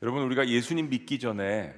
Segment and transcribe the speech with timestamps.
[0.00, 1.74] 여러분 우리가 예수님 믿기 전에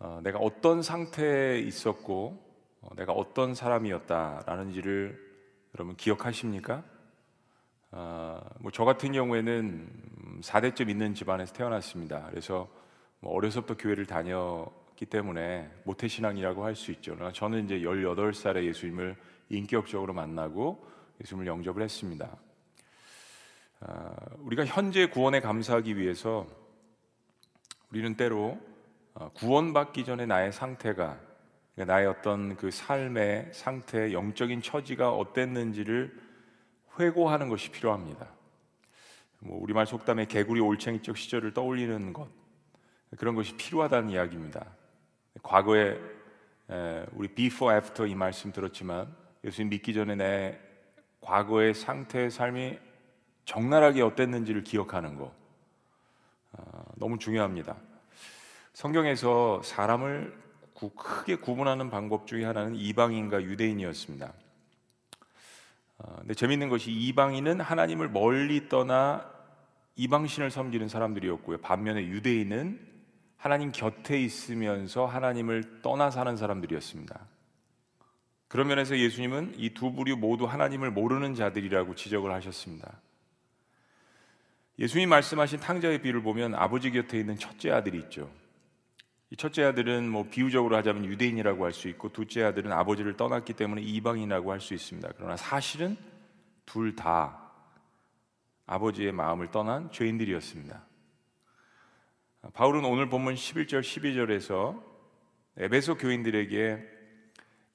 [0.00, 2.44] 어, 내가 어떤 상태에 있었고
[2.80, 5.30] 어, 내가 어떤 사람이었다라는지를
[5.76, 6.82] 여러분 기억하십니까?
[7.92, 12.26] 어, 뭐저 같은 경우에는 4대째 있는 집안에서 태어났습니다.
[12.30, 12.68] 그래서
[13.20, 17.16] 뭐 어려서부터 교회를 다녔기 때문에 모태 신앙이라고 할 수 있죠.
[17.32, 19.16] 저는 이제 18살에 예수님을
[19.50, 20.84] 인격적으로 만나고
[21.20, 22.36] 예수님을 영접을 했습니다.
[23.82, 26.58] 어, 우리가 현재 구원에 감사하기 위해서
[27.90, 28.58] 우리는 때로
[29.14, 31.18] 어, 구원받기 전에 나의 상태가
[31.74, 36.16] 그러니까 나의 어떤 그 삶의 상태, 영적인 처지가 어땠는지를
[36.98, 38.28] 회고하는 것이 필요합니다.
[39.40, 42.28] 뭐 우리말 속담에 개구리 올챙이적 시절을 떠올리는 것
[43.16, 44.66] 그런 것이 필요하다는 이야기입니다.
[45.42, 45.98] 과거에
[47.12, 49.12] 우리 before after 이 말씀 들었지만
[49.42, 50.60] 예수님 믿기 전에 내
[51.20, 52.78] 과거의 상태의 삶이
[53.46, 55.39] 적나라하게 어땠는지를 기억하는 것 어,
[56.96, 57.76] 너무 중요합니다.
[58.72, 60.38] 성경에서 사람을
[60.96, 64.32] 크게 구분하는 방법 중에 하나는 이방인과 유대인이었습니다.
[65.98, 69.30] 어, 근데 재밌는 것이 이방인은 하나님을 멀리 떠나
[69.96, 71.58] 이방신을 섬기는 사람들이었고요.
[71.58, 72.80] 반면에 유대인은
[73.36, 77.26] 하나님 곁에 있으면서 하나님을 떠나 사는 사람들이었습니다.
[78.48, 83.00] 그런 면에서 예수님은 이 두 부류 모두 하나님을 모르는 자들이라고 지적을 하셨습니다.
[84.80, 88.30] 예수님 말씀하신 탕자의 비를 보면 아버지 곁에 있는 첫째 아들이 있죠.
[89.28, 93.82] 이 첫째 아들은 뭐 비유적으로 하자면 유대인이라고 할 수 있고 둘째 아들은 아버지를 떠났기 때문에
[93.82, 95.10] 이방인이라고 할 수 있습니다.
[95.16, 95.96] 그러나 사실은
[96.64, 97.52] 둘 다
[98.66, 100.86] 아버지의 마음을 떠난 죄인들이었습니다.
[102.54, 104.82] 바울은 오늘 본문 11절 12절에서
[105.58, 106.88] 에베소 교인들에게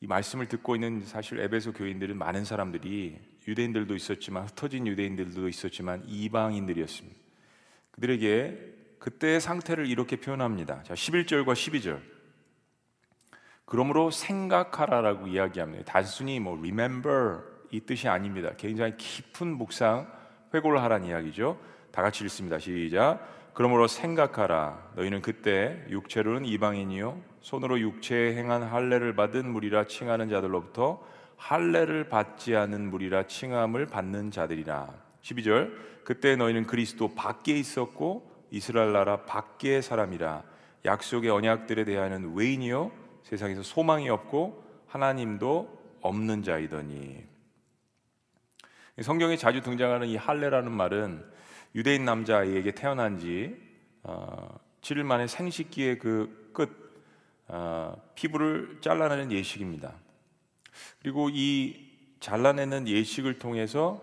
[0.02, 7.20] 이 말씀을 듣고 있는 사실 에베소 교인들은 많은 사람들이 유대인들도 있었지만 흩어진 유대인들도 있었지만 이방인들이었습니다.
[7.92, 10.84] 그들에게 그때의 상태를 이렇게 표현합니다.
[10.84, 12.02] 자, 11절과 12절.
[13.66, 15.86] 그러므로 생각하라라고 이야기합니다.
[15.86, 17.40] 단순히 뭐 remember
[17.72, 18.52] 이 뜻이 아닙니다.
[18.58, 20.12] 굉장히 깊은 묵상,
[20.54, 21.60] 회고를 하라는 이야기죠.
[21.92, 22.60] 다 같이 읽습니다.
[22.60, 23.20] 시작.
[23.54, 24.92] 그러므로 생각하라.
[24.96, 31.02] 너희는 그때 육체로는 이방인이요 손으로 육체에 행한 할례를 받은 무리라 칭하는 자들로부터
[31.38, 34.94] 할례를 받지 않은 무리라 칭함을 받는 자들이라.
[35.22, 35.74] 12절.
[36.04, 40.44] 그때 너희는 그리스도 밖에 있었고 이스라엘 나라 밖의 사람이라
[40.86, 42.92] 약속의 언약들에 대하여는 외인이요
[43.24, 47.24] 세상에서 소망이 없고 하나님도 없는 자이더니
[49.02, 51.26] 성경에 자주 등장하는 이 할례라는 말은
[51.74, 53.58] 유대인 남자아이에게 태어난 지
[54.04, 56.70] 어, 7일 만에 생식기의 그 끝
[57.48, 59.94] 어, 피부를 잘라내는 예식입니다.
[61.02, 61.86] 그리고 이
[62.20, 64.02] 잘라내는 예식을 통해서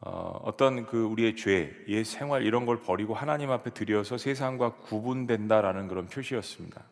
[0.00, 5.88] 어, 어떤 그 우리의 죄, 옛 생활 이런 걸 버리고 하나님 앞에 드려서 세상과 구분된다라는
[5.88, 6.84] 그런 표시였습니다.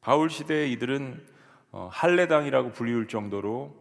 [0.00, 1.26] 바울 시대의 이들은
[1.72, 3.74] 어, 할례당이라고 불리울 정도로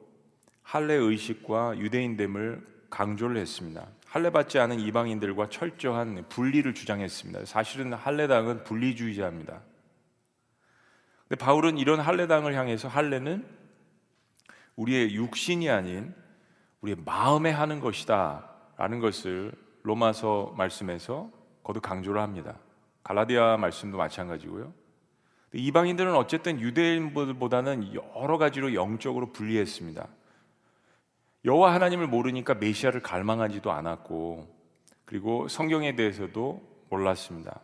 [0.64, 3.88] 할례 의식과 유대인됨을 강조를 했습니다.
[4.08, 7.46] 할례 받지 않은 이방인들과 철저한 분리를 주장했습니다.
[7.46, 9.62] 사실은 할례당은 분리주의자입니다.
[11.28, 13.46] 근데 바울은 이런 할례당을 향해서 할례는
[14.76, 16.14] 우리의 육신이 아닌
[16.82, 19.52] 우리의 마음에 하는 것이다 라는 것을
[19.84, 21.32] 로마서 말씀에서
[21.64, 22.60] 거듭 강조를 합니다.
[23.04, 24.74] 갈라디아 말씀도 마찬가지고요.
[25.54, 30.08] 이방인들은 어쨌든 유대인보다는 여러 가지로 영적으로 분리했습니다.
[31.46, 34.48] 여호와 하나님을 모르니까 메시아를 갈망하지도 않았고
[35.06, 37.62] 그리고 성경에 대해서도 몰랐습니다.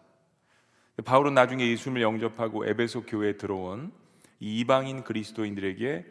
[1.04, 3.92] 바울은 나중에 예수님을 영접하고 에베소 교회에 들어온
[4.40, 6.06] 이방인 그리스도인들에게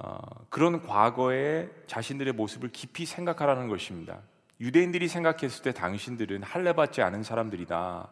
[0.00, 4.20] 어, 그런 과거의 자신들의 모습을 깊이 생각하라는 것입니다.
[4.60, 8.08] 유대인들이 생각했을 때 당신들은 할례 받지 않은 사람들이다.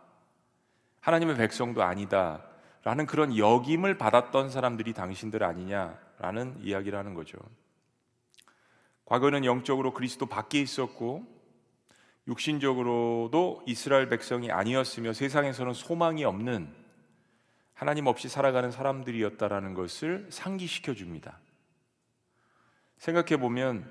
[1.01, 2.43] 하나님의 백성도 아니다.
[2.83, 7.39] 라는 그런 역임을 받았던 사람들이 당신들 아니냐라는 이야기를 하는 거죠.
[9.05, 11.25] 과거는 영적으로 그리스도 밖에 있었고
[12.27, 16.73] 육신적으로도 이스라엘 백성이 아니었으며 세상에서는 소망이 없는
[17.75, 21.39] 하나님 없이 살아가는 사람들이었다라는 것을 상기시켜 줍니다.
[22.99, 23.91] 생각해 보면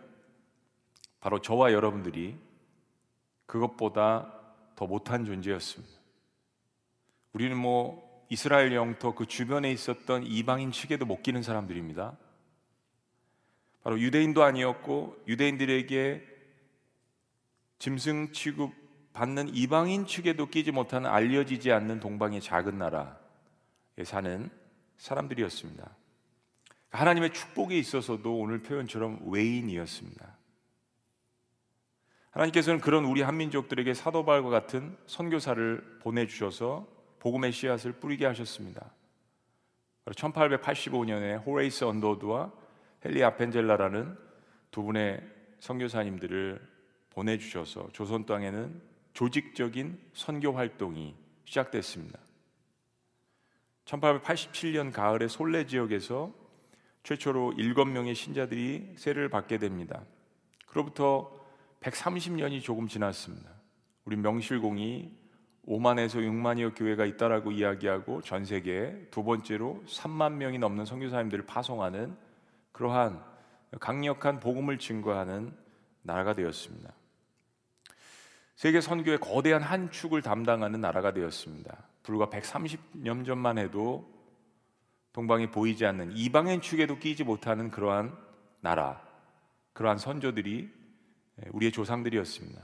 [1.19, 2.37] 바로 저와 여러분들이
[3.45, 4.31] 그것보다
[4.75, 5.93] 더 못한 존재였습니다.
[7.33, 12.17] 우리는 뭐 이스라엘 영토 그 주변에 있었던 이방인 측에도 못 끼는 사람들입니다.
[13.83, 16.35] 바로 유대인도 아니었고 유대인들에게
[17.77, 18.73] 짐승 취급
[19.13, 24.49] 받는 이방인 측에도 끼지 못하는 알려지지 않는 동방의 작은 나라에 사는
[24.97, 25.95] 사람들이었습니다.
[26.95, 30.37] 하나님의 축복에 있어서도 오늘 표현처럼 외인이었습니다.
[32.31, 36.87] 하나님께서는 그런 우리 한민족들에게 사도발과 같은 선교사를 보내주셔서
[37.19, 38.91] 복음의 씨앗을 뿌리게 하셨습니다.
[40.05, 42.51] 1885년에 호레이스 언더드와
[43.03, 44.17] 헨리 아펜젤라라는
[44.71, 45.21] 두 분의
[45.59, 46.61] 선교사님들을
[47.09, 48.81] 보내주셔서 조선 땅에는
[49.13, 51.15] 조직적인 선교 활동이
[51.45, 52.19] 시작됐습니다.
[53.85, 56.44] 1887년 가을에 솔레 지역에서
[57.05, 60.01] 최초로 7명의 신자들이 세례를 받게 됩니다.
[60.65, 61.31] 그로부터
[61.81, 63.51] 130년이 조금 지났습니다.
[64.05, 65.15] 우리 명실공히
[65.67, 72.17] 5만에서 6만여 교회가 있다라고 이야기하고 전 세계에 두 번째로 3만 명이 넘는 선교사님들을 파송하는
[72.71, 73.23] 그러한
[73.79, 75.55] 강력한 복음을 증거하는
[76.01, 76.91] 나라가 되었습니다.
[78.55, 81.87] 세계 선교의 거대한 한 축을 담당하는 나라가 되었습니다.
[82.01, 84.14] 불과 130년 전만 해도
[85.15, 88.13] 동방이 보이지 않는 이방인 축에도 끼지 못하는 그러한
[88.59, 89.01] 나라,
[89.71, 90.69] 그러한 선조들이
[91.51, 92.61] 우리의 조상들이었습니다.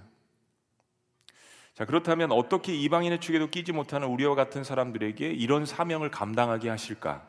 [1.74, 7.26] 자, 그렇다면 어떻게 이방인의 축에도 끼지 못하는 우리와 같은 사람들에게 이런 사명을 감당하게 하실까?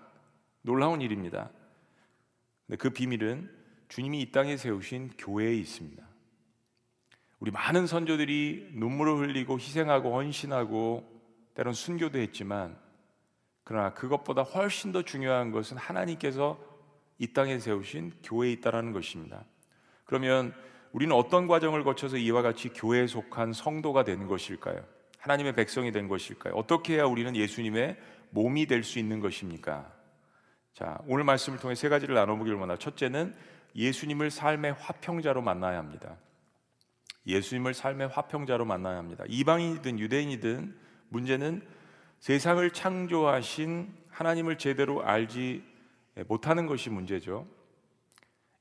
[0.62, 1.50] 놀라운 일입니다.
[2.80, 3.48] 그 비밀은
[3.90, 6.04] 주님이 이 땅에 세우신 교회에 있습니다.
[7.38, 11.08] 우리 많은 선조들이 눈물을 흘리고 희생하고 헌신하고
[11.54, 12.81] 때론 순교도 했지만
[13.64, 16.58] 그러나 그것보다 훨씬 더 중요한 것은 하나님께서
[17.18, 19.44] 이 땅에 세우신 교회에 있다라는 것입니다.
[20.04, 20.54] 그러면
[20.92, 24.84] 우리는 어떤 과정을 거쳐서 이와 같이 교회에 속한 성도가 되는 것일까요?
[25.18, 26.54] 하나님의 백성이 된 것일까요?
[26.54, 27.96] 어떻게 해야 우리는 예수님의
[28.30, 29.92] 몸이 될 수 있는 것입니까?
[30.74, 32.82] 자, 오늘 말씀을 통해 세 가지를 나눠보기를 원합니다.
[32.82, 33.34] 첫째는
[33.76, 36.16] 예수님을 삶의 화평자로 만나야 합니다.
[37.26, 39.24] 예수님을 삶의 화평자로 만나야 합니다.
[39.28, 40.76] 이방인이든 유대인이든
[41.08, 41.62] 문제는
[42.22, 45.64] 세상을 창조하신 하나님을 제대로 알지
[46.28, 47.48] 못하는 것이 문제죠.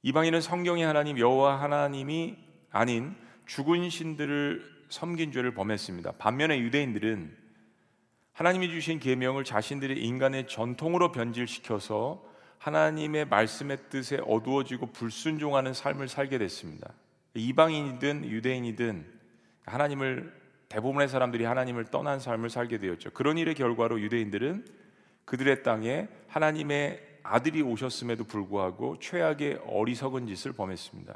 [0.02, 2.38] 이방인은 성경의 하나님 여호와 하나님이
[2.72, 3.16] 아닌
[3.46, 6.14] 죽은 신들을 섬긴 죄를 범했습니다.
[6.14, 7.38] 반면에 유대인들은
[8.34, 12.28] 하나님이 주신 계명을 자신들의 인간의 전통으로 변질시켜서
[12.58, 16.96] 하나님의 말씀의 뜻에 어두워지고 불순종하는 삶을 살게 됐습니다.
[17.36, 19.06] 이방인이든 유대인이든
[19.68, 20.41] 하나님을
[20.72, 23.12] 대부분의 사람들이 하나님을 떠난 삶을 살게 되었죠.
[23.12, 24.66] 그런 일의 결과로 유대인들은
[25.26, 31.14] 그들의 땅에 하나님의 아들이 오셨음에도 불구하고 최악의 어리석은 짓을 범했습니다.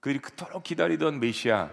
[0.00, 1.70] 그들이 그토록 기다리던 메시아,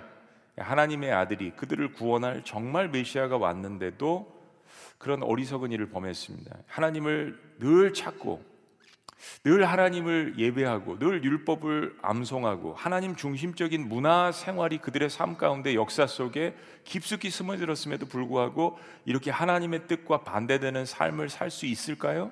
[0.56, 4.40] 하나님의 아들이 그들을 구원할 정말 메시아가 왔는데도
[5.00, 6.56] 그런 어리석은 일을 범했습니다.
[6.68, 8.51] 하나님을 늘 찾고
[9.44, 16.56] 늘 하나님을 예배하고 늘 율법을 암송하고 하나님 중심적인 문화 생활이 그들의 삶 가운데 역사 속에
[16.84, 22.32] 깊숙이 스며들었음에도 불구하고 이렇게 하나님의 뜻과 반대되는 삶을 살 수 있을까요?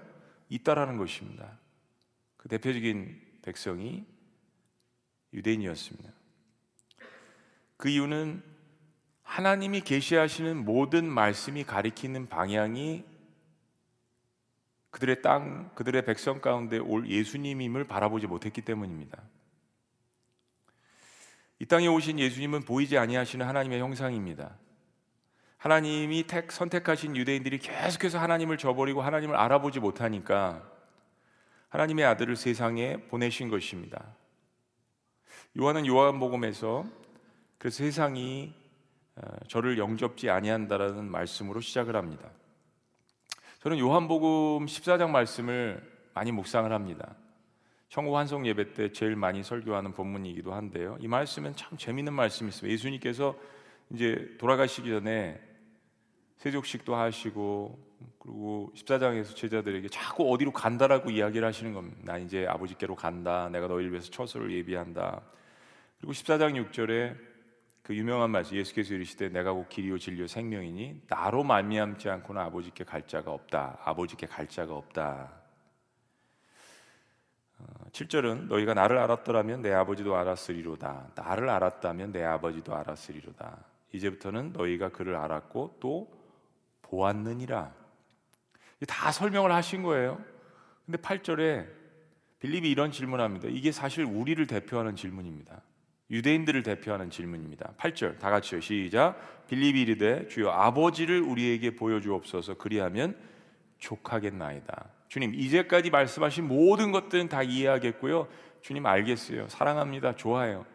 [0.50, 1.60] 있다라는 것입니다.
[2.38, 4.06] 그 대표적인 백성이
[5.34, 6.10] 유대인이었습니다.
[7.78, 8.42] 그 이유는
[9.24, 13.04] 하나님이 계시하시는 모든 말씀이 가리키는 방향이
[14.92, 19.22] 그들의 땅, 그들의 백성 가운데 올 예수님임을 바라보지 못했기 때문입니다.
[21.60, 24.56] 이 땅에 오신 예수님은 보이지 아니하시는 하나님의 형상입니다.
[25.58, 30.64] 하나님이 택 선택하신 유대인들이 계속해서 하나님을 저버리고 하나님을 알아보지 못하니까
[31.68, 34.16] 하나님의 아들을 세상에 보내신 것입니다.
[35.60, 36.86] 요한은 요한복음에서
[37.58, 38.56] 그 세상이
[39.18, 42.30] 어, 저를 영접지 아니한다라는 말씀으로 시작을 합니다.
[43.60, 47.16] 저는 요한복음 14장 말씀을 많이 묵상을 합니다.
[47.90, 50.98] 청구 환송 예배 때 제일 많이 설교하는 본문이기도 한데요.
[51.02, 52.72] 이 말씀은 참 재미있는 말씀이 있어요.
[52.72, 53.36] 예수님께서
[53.90, 55.42] 이제 돌아가시기 전에
[56.38, 57.78] 세족식도 하시고
[58.20, 62.00] 그리고 14장에서 제자들에게 자꾸 어디로 간다라고 이야기를 하시는 겁니다.
[62.04, 63.50] 나 이제 아버지께로 간다.
[63.50, 65.22] 내가 너희를 위해서 처소를 예비한다.
[65.98, 67.29] 그리고 14장 6절에
[67.90, 73.08] 그 유명한 말씀 예수께서 이르시되 내가 곧 길이요 진리요 생명이니 나로 말미암지 않고는 아버지께 갈
[73.08, 73.80] 자가 없다.
[73.84, 75.32] 아버지께 갈 자가 없다.
[77.92, 81.14] 7절은 어, 너희가 나를 알았더라면 내 아버지도 알았으리로다.
[81.16, 83.58] 나를 알았다면 내 아버지도 알았으리로다.
[83.94, 86.16] 이제부터는 너희가 그를 알았고 또
[86.84, 87.74] 보았느니라.
[88.88, 90.24] 다 설명을 하신 거예요.
[90.86, 91.68] 근데 8절에
[92.38, 93.48] 빌립이 이런 질문합니다.
[93.48, 95.64] 이게 사실 우리를 대표하는 질문입니다.
[96.12, 97.74] 유대인들을 대표하는 질문입니다.
[97.78, 98.62] 8절 다 같이요.
[98.62, 99.46] 시작.
[99.48, 103.16] 빌립이 이르되 주여 아버지를 우리에게 보여주옵소서 그리하면
[103.80, 104.86] 족하겠나이다.
[105.08, 108.28] 주님 이제까지 말씀하신 모든 것들은 다 이해하겠고요.
[108.62, 109.48] 주님 알겠어요.
[109.50, 110.16] 사랑합니다.
[110.16, 110.66] 좋아요.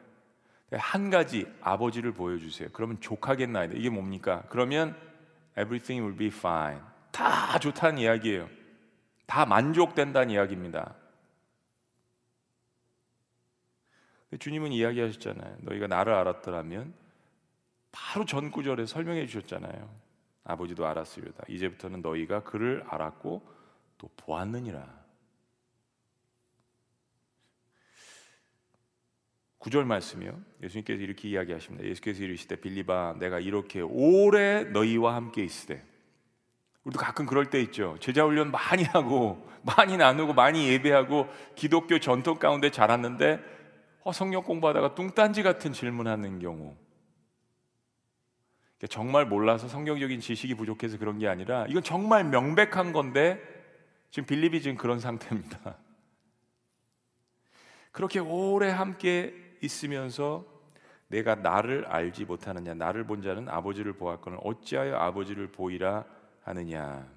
[0.73, 2.69] 한 가지 아버지를 보여주세요.
[2.73, 3.75] 그러면 족하겠나이다.
[3.77, 4.43] 이게 뭡니까?
[4.49, 4.97] 그러면
[5.53, 6.81] everything will be fine.
[7.13, 8.49] 다 좋다는 이야기예요.
[9.27, 10.95] 다 만족된다는 이야기입니다.
[14.39, 15.59] 주님은 이야기하셨잖아요.
[15.61, 16.95] 너희가 나를 알았더라면
[17.93, 19.89] 바로 전 구절에 설명해 주셨잖아요.
[20.45, 21.45] 아버지도 알았으리다.
[21.49, 23.43] 이제부터는 너희가 그를 알았고
[23.99, 25.05] 또 보았느니라.
[29.59, 30.39] 구절 말씀이요.
[30.63, 31.87] 예수님께서 이렇게 이야기하십니다.
[31.87, 35.83] 예수께서 이르시되 빌리바 내가 이렇게 오래 너희와 함께 있으되
[36.85, 37.97] 우리도 가끔 그럴 때 있죠.
[37.99, 43.64] 제자 훈련 많이 하고 많이 나누고 많이 예배하고 기독교 전통 가운데 자랐는데 어,
[44.13, 46.77] 성경 공부하다가 뚱딴지 같은 질문하는 경우
[48.89, 53.41] 정말 몰라서 성경적인 지식이 부족해서 그런 게 아니라 이건 정말 명백한 건데
[54.11, 55.77] 지금 빌립이 지금 그런 상태입니다.
[57.93, 60.45] 그렇게 오래 함께 있으면서
[61.09, 66.05] 내가 나를 알지 못하느냐 나를 본 자는 아버지를 보았거늘 어찌하여 아버지를 보이라
[66.43, 67.09] 하느냐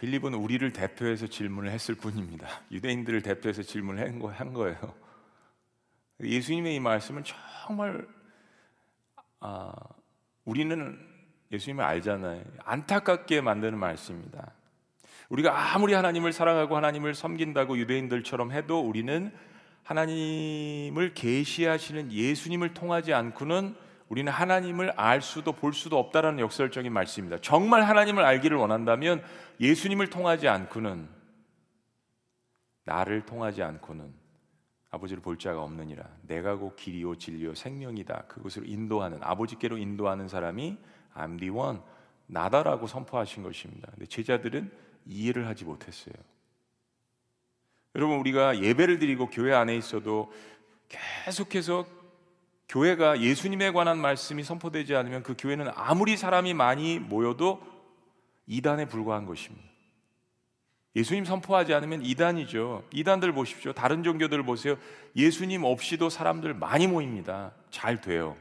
[0.00, 2.48] 빌립은 우리를 대표해서 질문을 했을 뿐입니다.
[2.70, 4.02] 유대인들을 대표해서 질문을
[4.32, 4.94] 한 거예요.
[6.22, 7.22] 예수님의 이 말씀은
[7.66, 8.06] 정말
[9.40, 9.72] 아,
[10.46, 10.98] 우리는
[11.52, 12.42] 예수님을 알잖아요.
[12.64, 14.52] 안타깝게 만드는 말씀입니다.
[15.28, 19.30] 우리가 아무리 하나님을 사랑하고 하나님을 섬긴다고 유대인들처럼 해도 우리는
[19.82, 23.76] 하나님을 계시하시는 예수님을 통하지 않고는
[24.10, 27.38] 우리는 하나님을 알 수도 볼 수도 없다라는 역설적인 말씀입니다.
[27.40, 29.22] 정말 하나님을 알기를 원한다면
[29.60, 31.08] 예수님을 통하지 않고는
[32.84, 34.12] 나를 통하지 않고는
[34.90, 36.04] 아버지를 볼 자가 없느니라.
[36.22, 38.24] 내가 곧 길이요 진리요 생명이다.
[38.26, 40.76] 그것을 인도하는 아버지께로 인도하는 사람이
[41.14, 41.78] I'm the one
[42.26, 43.92] 나다라고 선포하신 것입니다.
[43.92, 44.72] 근데 제자들은
[45.06, 46.14] 이해를 하지 못했어요.
[47.94, 50.32] 여러분 우리가 예배를 드리고 교회 안에 있어도
[50.88, 51.99] 계속해서
[52.70, 57.60] 교회가 예수님에 관한 말씀이 선포되지 않으면 그 교회는 아무리 사람이 많이 모여도
[58.46, 59.68] 이단에 불과한 것입니다.
[60.94, 62.84] 예수님 선포하지 않으면 이단이죠.
[62.92, 63.72] 이단들 보십시오.
[63.72, 64.76] 다른 종교들 보세요.
[65.16, 67.52] 예수님 없이도 사람들 많이 모입니다.
[67.70, 68.36] 잘 돼요.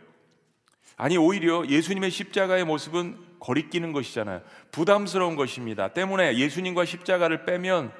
[0.96, 4.42] 아니 오히려 예수님의 십자가의 모습은 거리끼는 것이잖아요.
[4.72, 5.88] 부담스러운 것입니다.
[5.88, 7.92] 때문에 예수님과 십자가를 빼면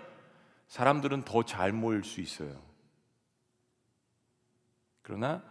[0.68, 2.54] 사람들은 더 잘 모일 수 있어요.
[5.02, 5.49] 그러나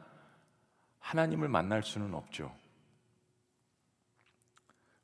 [1.08, 2.54] 하나님을 만날 수는 없죠.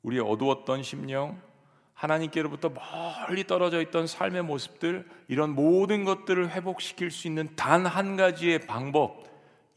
[0.03, 1.41] 우리의 어두웠던 심령,
[1.95, 8.67] 하나님께로부터 멀리 떨어져 있던 삶의 모습들, 이런 모든 것들을 회복시킬 수 있는 단 한 가지의
[8.67, 9.23] 방법,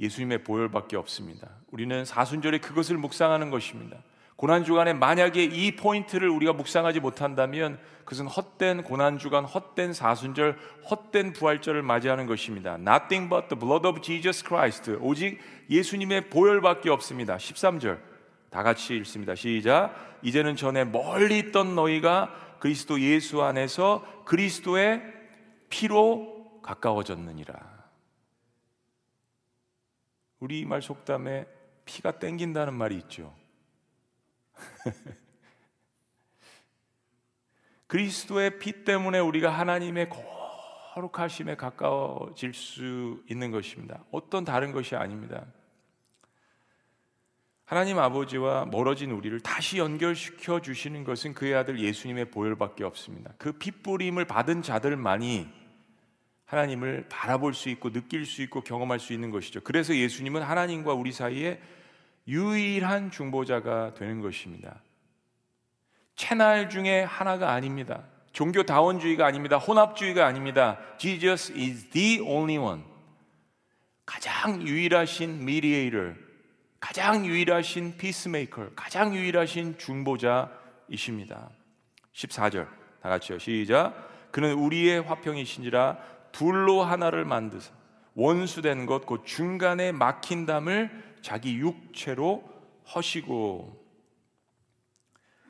[0.00, 1.48] 예수님의 보혈밖에 없습니다.
[1.70, 3.96] 우리는 사순절에 그것을 묵상하는 것입니다.
[4.38, 10.56] 고난 주간에 만약에 이 포인트를 우리가 묵상하지 못한다면 그것은 헛된 고난 주간, 헛된 사순절,
[10.88, 12.74] 헛된 부활절을 맞이하는 것입니다.
[12.74, 14.92] Nothing but the blood of Jesus Christ.
[15.00, 17.36] 오직 예수님의 보혈밖에 없습니다.
[17.36, 17.98] 13절.
[18.50, 19.34] 다 같이 읽습니다.
[19.34, 19.92] 시작.
[20.22, 25.02] 이제는 전에 멀리 있던 너희가 그리스도 예수 안에서 그리스도의
[25.68, 27.58] 피로 가까워졌느니라.
[30.38, 31.44] 우리 말 속담에
[31.84, 33.34] 피가 땡긴다는 말이 있죠.
[37.86, 40.10] 그리스도의 피 때문에 우리가 하나님의
[40.94, 44.04] 거룩하심에 가까워질 수 있는 것입니다.
[44.10, 45.46] 어떤 다른 것이 아닙니다.
[47.64, 53.34] 하나님 아버지와 멀어진 우리를 다시 연결시켜 주시는 것은 그의 아들 예수님의 보혈밖에 없습니다.
[53.36, 55.48] 그 핏부림을 받은 자들만이
[56.46, 59.60] 하나님을 바라볼 수 있고 느낄 수 있고 경험할 수 있는 것이죠.
[59.60, 61.60] 그래서 예수님은 하나님과 우리 사이에
[62.28, 64.82] 유일한 중보자가 되는 것입니다.
[66.14, 68.04] 채널 중에 하나가 아닙니다.
[68.32, 69.56] 종교 다원주의가 아닙니다.
[69.56, 70.78] 혼합주의가 아닙니다.
[70.98, 72.82] Jesus is the only one.
[74.04, 76.14] 가장 유일하신 mediator,
[76.80, 81.50] 가장 유일하신 peacemaker, 가장 유일하신 중보자이십니다.
[82.14, 82.68] 14절
[83.02, 83.38] 다 같이요.
[83.38, 84.30] 시작.
[84.30, 85.96] 그는 우리의 화평이신지라
[86.32, 87.72] 둘로 하나를 만드사
[88.14, 92.42] 원수된 것 곧 중간에 막힌 담을 자기 육체로
[92.94, 93.86] 허시고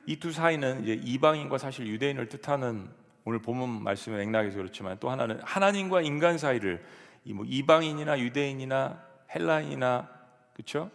[0.08, 2.90] 이 두 사이는 이제 이방인과 사실 유대인을 뜻하는
[3.24, 6.84] 오늘 본문 말씀의 맥락에서 그렇지만 또 하나는 하나님과 인간 사이를
[7.24, 10.08] 이뭐 이방인이나 유대인이나 헬라인이나
[10.54, 10.90] 그렇죠?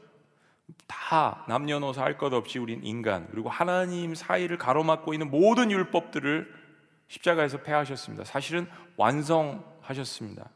[0.86, 6.54] 다 남녀노소 할 것 없이 우린 인간 그리고 하나님 사이를 가로막고 있는 모든 율법들을
[7.08, 8.26] 십자가에서 폐하셨습니다.
[8.26, 10.50] 사실은 완성하셨습니다.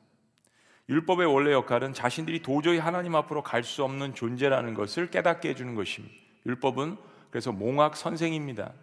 [0.90, 6.16] 율법의 원래 역할은 자신들이 도저히 하나님 앞으로 갈 수 없는 존재라는 것을 깨닫게 해주는 것입니다.
[6.46, 6.98] 율법은
[7.30, 8.74] 그래서 몽학 선생입니다.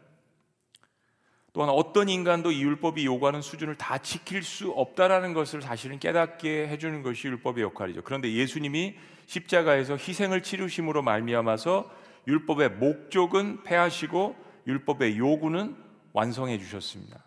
[1.55, 7.03] 또한 어떤 인간도 이 율법이 요구하는 수준을 다 지킬 수 없다라는 것을 사실은 깨닫게 해주는
[7.03, 8.03] 것이 율법의 역할이죠.
[8.03, 8.97] 그런데 예수님이
[9.27, 11.91] 십자가에서 희생을 치르심으로 말미암아서
[12.27, 15.77] 율법의 목적은 폐하시고 율법의 요구는
[16.13, 17.23] 완성해 주셨습니다.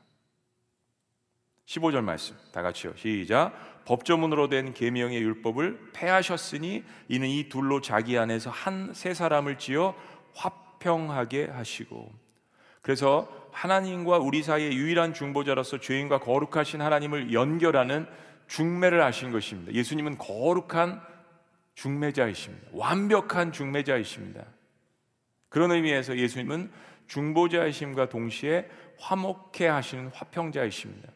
[1.66, 2.96] 15절 말씀 다 같이요.
[2.98, 3.54] 시작.
[3.88, 9.96] 법조문으로 된 계명의 율법을 폐하셨으니 이는 이 둘로 자기 안에서 한 세 사람을 지어
[10.36, 12.12] 화평하게 하시고
[12.82, 18.08] 그래서 하나님과 우리 사이의 유일한 중보자로서 죄인과 거룩하신 하나님을 연결하는
[18.48, 19.74] 중매를 하신 것입니다.
[19.74, 21.02] 예수님은 거룩한
[21.76, 22.68] 중매자이십니다.
[22.74, 24.44] 완벽한 중매자이십니다.
[25.50, 26.72] 그런 의미에서 예수님은
[27.08, 31.10] 중보자이심과 동시에 화목해 하시는 화평자이십니다.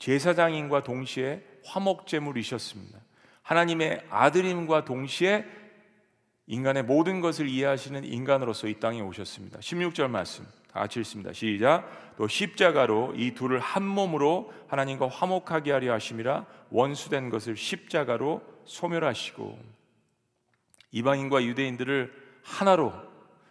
[0.00, 2.98] 제사장인과 동시에 화목제물이셨습니다.
[3.42, 5.44] 하나님의 아들임과 동시에
[6.46, 9.60] 인간의 모든 것을 이해하시는 인간으로서 이 땅에 오셨습니다.
[9.60, 11.32] 16절 말씀 다 같이 읽습니다.
[11.32, 12.16] 시작.
[12.16, 19.58] 또 십자가로 이 둘을 한 몸으로 하나님과 화목하게 하려 하심이라 원수된 것을 십자가로 소멸하시고
[20.92, 22.92] 이방인과 유대인들을 하나로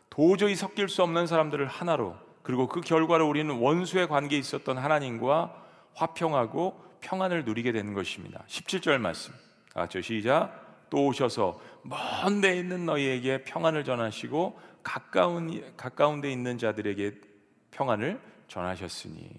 [0.10, 5.59] 도저히 섞일 수 없는 사람들을 하나로 그리고 그 결과로 우리는 원수의 관계에 있었던 하나님과
[5.96, 8.44] 화평하고 평안을 누리게 되는 것입니다.
[8.48, 9.34] 17절 말씀.
[9.74, 10.88] 아, 저 시작.
[10.90, 17.22] 또 오셔서 먼 데 있는 너희에게 평안을 전하시고 가까운 가까운 데 있는 자들에게
[17.72, 19.30] 평안을 전하셨으니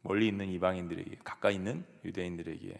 [0.00, 2.78] 멀리 있는 이방인들에게 가까이 있는 유대인들에게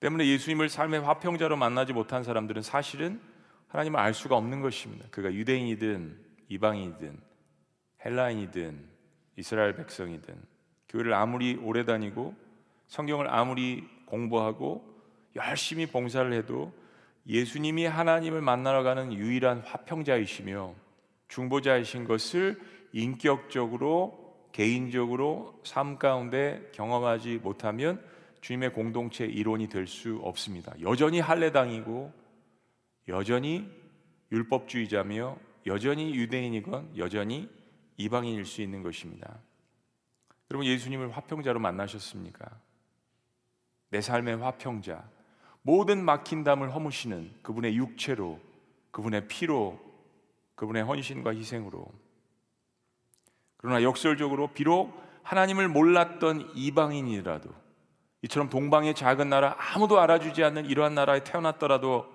[0.00, 3.20] 때문에 예수님을 삶의 화평자로 만나지 못한 사람들은 사실은
[3.66, 5.06] 하나님을 알 수가 없는 것입니다.
[5.10, 7.20] 그가 유대인이든 이방인이든
[8.04, 8.88] 헬라인이든
[9.36, 10.40] 이스라엘 백성이든
[10.88, 12.34] 교회를 아무리 오래 다니고
[12.86, 14.84] 성경을 아무리 공부하고
[15.36, 16.72] 열심히 봉사를 해도
[17.26, 20.74] 예수님이 하나님을 만나러 가는 유일한 화평자이시며
[21.28, 22.58] 중보자이신 것을
[22.92, 28.02] 인격적으로 개인적으로 삶 가운데 경험하지 못하면
[28.40, 30.72] 주님의 공동체 이론이 될 수 없습니다.
[30.80, 32.12] 여전히 할례당이고
[33.08, 33.68] 여전히
[34.32, 37.48] 율법주의자며 여전히 유대인이건 여전히
[37.98, 39.38] 이방인일 수 있는 것입니다.
[40.50, 42.48] 여러분 예수님을 화평자로 만나셨습니까?
[43.90, 45.04] 내 삶의 화평자,
[45.62, 48.40] 모든 막힌 담을 허무시는 그분의 육체로,
[48.90, 49.78] 그분의 피로,
[50.54, 51.86] 그분의 헌신과 희생으로.
[53.56, 54.92] 그러나 역설적으로 비록
[55.22, 57.50] 하나님을 몰랐던 이방인이라도
[58.22, 62.06] 이처럼 동방의 작은 나라 아무도 알아주지 않는 이러한 나라에 태어났더라도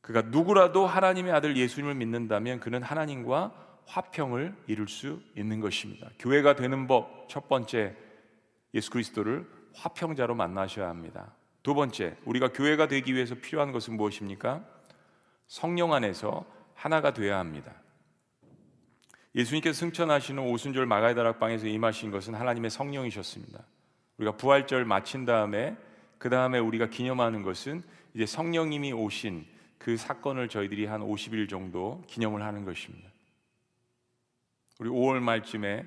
[0.00, 6.08] 그가 누구라도 하나님의 아들 예수님을 믿는다면 그는 하나님과 화평을 이룰 수 있는 것입니다.
[6.18, 7.96] 교회가 되는 법 첫 번째
[8.74, 11.34] 예수 그리스도를 화평자로 만나셔야 합니다.
[11.62, 14.64] 두 번째 우리가 교회가 되기 위해서 필요한 것은 무엇입니까?
[15.46, 16.44] 성령 안에서
[16.74, 17.72] 하나가 되어야 합니다.
[19.34, 23.64] 예수님께서 승천하시는 오순절 마가의 다락방에서 임하신 것은 하나님의 성령이셨습니다.
[24.18, 25.76] 우리가 부활절 마친 다음에
[26.18, 27.82] 그 다음에 우리가 기념하는 것은
[28.14, 29.44] 이제 성령님이 오신
[29.78, 33.10] 그 사건을 저희들이 한 50일 정도 기념을 하는 것입니다.
[34.78, 35.84] 우리 5월 말쯤에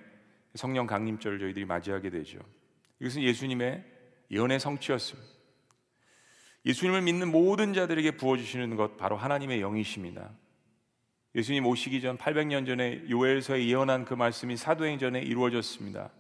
[0.55, 2.39] 성령 강림절을 저희들이 맞이하게 되죠.
[2.99, 3.83] 이것은 예수님의
[4.31, 5.29] 예언의 성취였습니다.
[6.65, 10.31] 예수님을 믿는 모든 자들에게 부어주시는 것 바로 하나님의 영이십니다.
[11.35, 16.11] 예수님 오시기 전 800년 전에 요엘서에 예언한 그 말씀이 사도행전에 이루어졌습니다.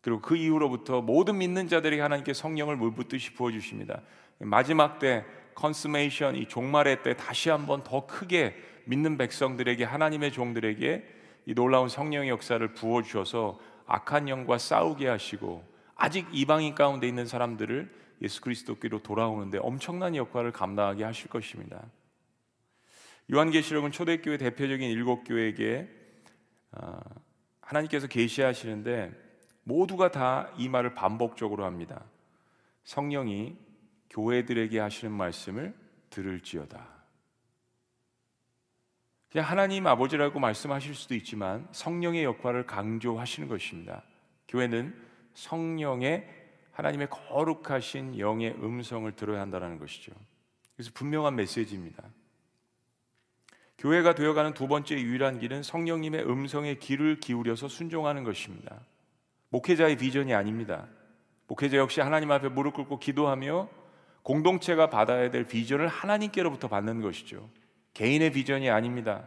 [0.00, 4.02] 그리고 그 이후로부터 모든 믿는 자들에게 하나님께 성령을 물붓듯이 부어주십니다.
[4.38, 8.54] 마지막 때 consummation 이 종말의 때 다시 한번 더 크게
[8.86, 11.04] 믿는 백성들에게 하나님의 종들에게
[11.46, 17.92] 이 놀라운 성령의 역사를 부어 주셔서 악한 영과 싸우게 하시고 아직 이방인 가운데 있는 사람들을
[18.22, 21.82] 예수 그리스도께로 돌아오는데 엄청난 역할을 감당하게 하실 것입니다.
[23.32, 25.88] 요한계시록은 초대교회 대표적인 일곱 교회에게
[26.72, 27.00] 아,
[27.60, 29.12] 하나님께서 계시하시는데
[29.64, 32.04] 모두가 다 이 말을 반복적으로 합니다.
[32.84, 33.56] 성령이
[34.10, 35.74] 교회들에게 하시는 말씀을
[36.10, 36.93] 들을지어다.
[39.34, 44.04] 그냥 하나님 아버지라고 말씀하실 수도 있지만 성령의 역할을 강조하시는 것입니다.
[44.46, 44.94] 교회는
[45.34, 46.24] 성령의
[46.70, 50.12] 하나님의 거룩하신 영의 음성을 들어야 한다는 것이죠.
[50.76, 52.04] 그래서 분명한 메시지입니다.
[53.78, 58.82] 교회가 되어가는 두 번째 유일한 길은 성령님의 음성에 귀를 기울여서 순종하는 것입니다.
[59.48, 60.86] 목회자의 비전이 아닙니다.
[61.48, 63.68] 목회자 역시 하나님 앞에 무릎 꿇고 기도하며
[64.22, 67.50] 공동체가 받아야 될 비전을 하나님께로부터 받는 것이죠.
[67.94, 69.24] 개인의 비전이 아닙니다.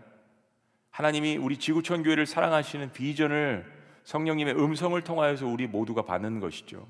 [0.91, 3.65] 하나님이 우리 지구촌 교회를 사랑하시는 비전을
[4.03, 6.87] 성령님의 음성을 통하여서 우리 모두가 받는 것이죠.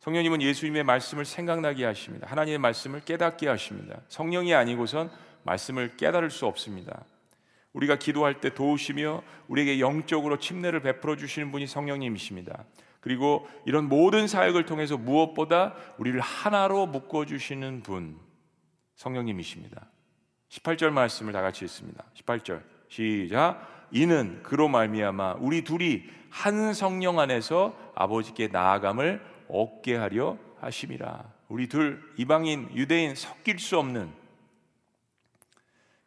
[0.00, 2.26] 성령님은 예수님의 말씀을 생각나게 하십니다.
[2.26, 4.00] 하나님의 말씀을 깨닫게 하십니다.
[4.08, 5.10] 성령이 아니고선
[5.42, 7.04] 말씀을 깨달을 수 없습니다.
[7.72, 12.64] 우리가 기도할 때 도우시며 우리에게 영적으로 침례를 베풀어 주시는 분이 성령님이십니다.
[13.00, 18.18] 그리고 이런 모든 사역을 통해서 무엇보다 우리를 하나로 묶어 주시는 분
[18.96, 19.86] 성령님이십니다.
[20.50, 22.04] 18절 말씀을 다 같이 읽습니다.
[22.14, 31.32] 18절 시작 이는 그로 말미암아 우리 둘이 한 성령 안에서 아버지께 나아감을 얻게 하려 하심이라.
[31.48, 34.12] 우리 둘 이방인 유대인 섞일 수 없는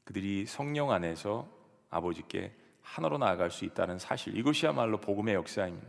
[0.04, 1.48] 그들이 성령 안에서
[1.90, 5.88] 아버지께 하나로 나아갈 수 있다는 사실 이것이야말로 복음의 역사입니다.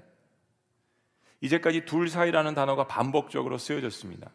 [1.40, 4.30] 이제까지 둘 사이라는 단어가 반복적으로 쓰여졌습니다.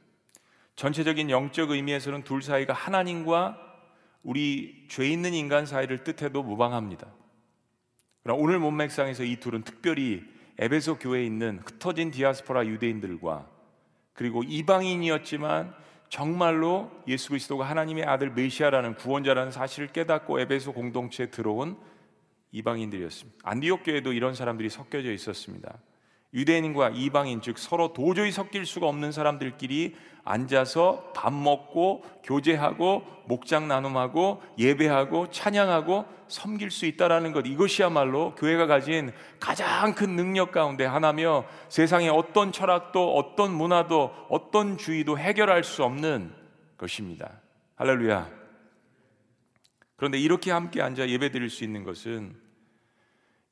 [0.76, 3.69] 전체적인 영적 의미에서는 둘 사이가 하나님과
[4.24, 7.08] 우리 죄 있는 인간 사이를 뜻해도 무방합니다.
[8.24, 10.24] 그러나 오늘 문맥상에서 이 둘은 특별히
[10.58, 13.50] 에베소 교회에 있는 흩어진 디아스포라 유대인들과
[14.14, 15.74] 그리고 이방인이었지만
[16.10, 21.78] 정말로 예수 그리스도가 하나님의 아들 메시아라는 구원자라는 사실을 깨닫고 에베소 공동체에 들어온
[22.52, 23.40] 이방인들이었습니다.
[23.44, 25.78] 안디옥 교회도 이런 사람들이 섞여져 있었습니다.
[26.34, 34.42] 유대인과 이방인 즉 서로 도저히 섞일 수가 없는 사람들끼리 앉아서 밥 먹고 교제하고 목장 나눔하고
[34.58, 42.10] 예배하고 찬양하고 섬길 수 있다라는 것 이것이야말로 교회가 가진 가장 큰 능력 가운데 하나며 세상의
[42.10, 46.32] 어떤 철학도 어떤 문화도 어떤 주의도 해결할 수 없는
[46.78, 47.42] 것입니다.
[47.76, 48.30] 할렐루야.
[49.96, 52.36] 그런데 이렇게 함께 앉아 예배드릴 수 있는 것은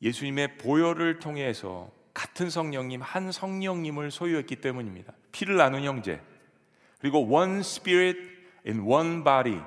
[0.01, 5.13] 예수님의 보혈을 통해서 같은 성령님, 한 성령님을 소유했기 때문입니다.
[5.31, 6.19] 피를 나눈 형제.
[6.99, 8.17] 그리고 one spirit
[8.65, 9.61] in one body.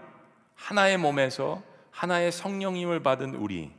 [0.56, 3.70] 하나의 몸에서 하나의 성령님을 받은 우리.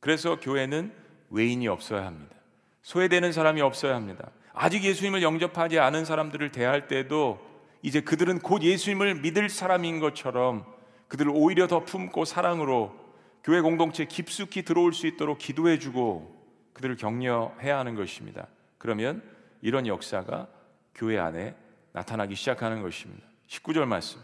[0.00, 0.94] 그래서 교회는
[1.28, 2.34] 외인이 없어야 합니다.
[2.80, 4.30] 소외되는 사람이 없어야 합니다.
[4.54, 7.38] 아직 예수님을 영접하지 않은 사람들을 대할 때도
[7.82, 10.64] 이제 그들은 곧 예수님을 믿을 사람인 것처럼
[11.08, 12.98] 그들을 오히려 더 품고 사랑으로
[13.44, 16.39] 교회 공동체 깊숙이 들어올 수 있도록 기도해 주고
[16.80, 18.46] 그들을 격려해야 하는 것입니다.
[18.78, 19.22] 그러면
[19.60, 20.48] 이런 역사가
[20.94, 21.54] 교회 안에
[21.92, 23.26] 나타나기 시작하는 것입니다.
[23.48, 24.20] 19절 말씀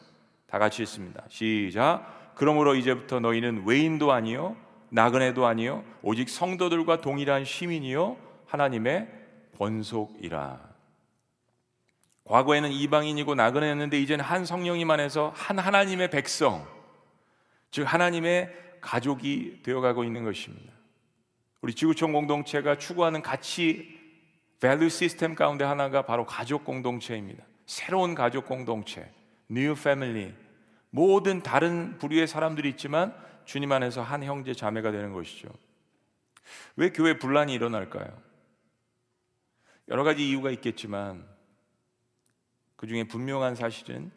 [0.47, 1.23] 다 같이 읽습니다.
[1.29, 2.33] 시작.
[2.35, 4.57] 그러므로 이제부터 너희는 외인도 아니요
[4.89, 8.17] 나그네도 아니요 오직 성도들과 동일한 시민이요
[8.47, 9.09] 하나님의
[9.59, 10.59] 권속이라.
[12.25, 16.67] 과거에는 이방인이고 나그네였는데 이제는 한 성령님 안에서 한 하나님의 백성
[17.71, 20.76] 즉 하나님의 가족이 되어가고 있는 것입니다.
[21.61, 23.97] 우리 지구촌 공동체가 추구하는 가치
[24.61, 27.45] value system 가운데 하나가 바로 가족 공동체입니다.
[27.67, 29.11] 새로운 가족 공동체,
[29.49, 30.35] new family.
[30.91, 33.15] 모든 다른 부류의 사람들이 있지만
[33.45, 35.49] 주님 안에서 한 형제 자매가 되는 것이죠.
[36.77, 38.17] 왜 교회 분란이 일어날까요?
[39.89, 41.27] 여러 가지 이유가 있겠지만
[42.77, 44.11] 그 중에 분명한 사실은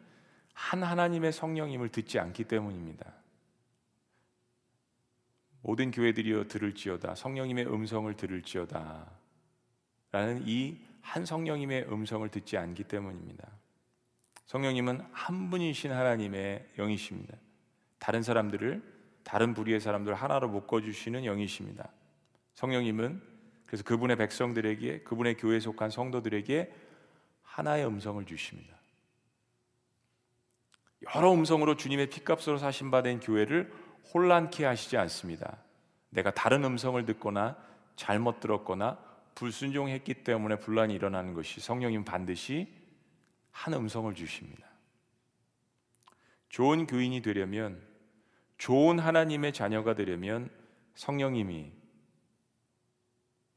[0.52, 3.19] 한 하나님의 성령임을 듣지 않기 때문입니다.
[5.62, 9.10] 모든 교회들이여 들을지어다 성령님의 음성을 들을지어다
[10.12, 13.48] 라는 이 한 성령님의 음성을 듣지 않기 때문입니다.
[14.46, 17.36] 성령님은 한 분이신 하나님의 영이십니다.
[17.98, 18.82] 다른 사람들을
[19.22, 21.90] 다른 부류의 사람들을 하나로 묶어 주시는 영이십니다.
[22.54, 23.22] 성령님은
[23.66, 26.72] 그래서 그분의 백성들에게 그분의 교회에 속한 성도들에게
[27.42, 28.76] 하나의 음성을 주십니다.
[31.14, 33.72] 여러 음성으로 주님의 피값으로 사신 바 된 교회를
[34.12, 35.58] 혼란케 하시지 않습니다.
[36.10, 37.56] 내가 다른 음성을 듣거나
[37.96, 38.98] 잘못 들었거나
[39.34, 42.68] 불순종했기 때문에 분란이 일어나는 것이 성령님 반드시
[43.50, 44.66] 한 음성을 주십니다.
[46.48, 47.80] 좋은 교인이 되려면
[48.58, 50.50] 좋은 하나님의 자녀가 되려면
[50.94, 51.72] 성령님이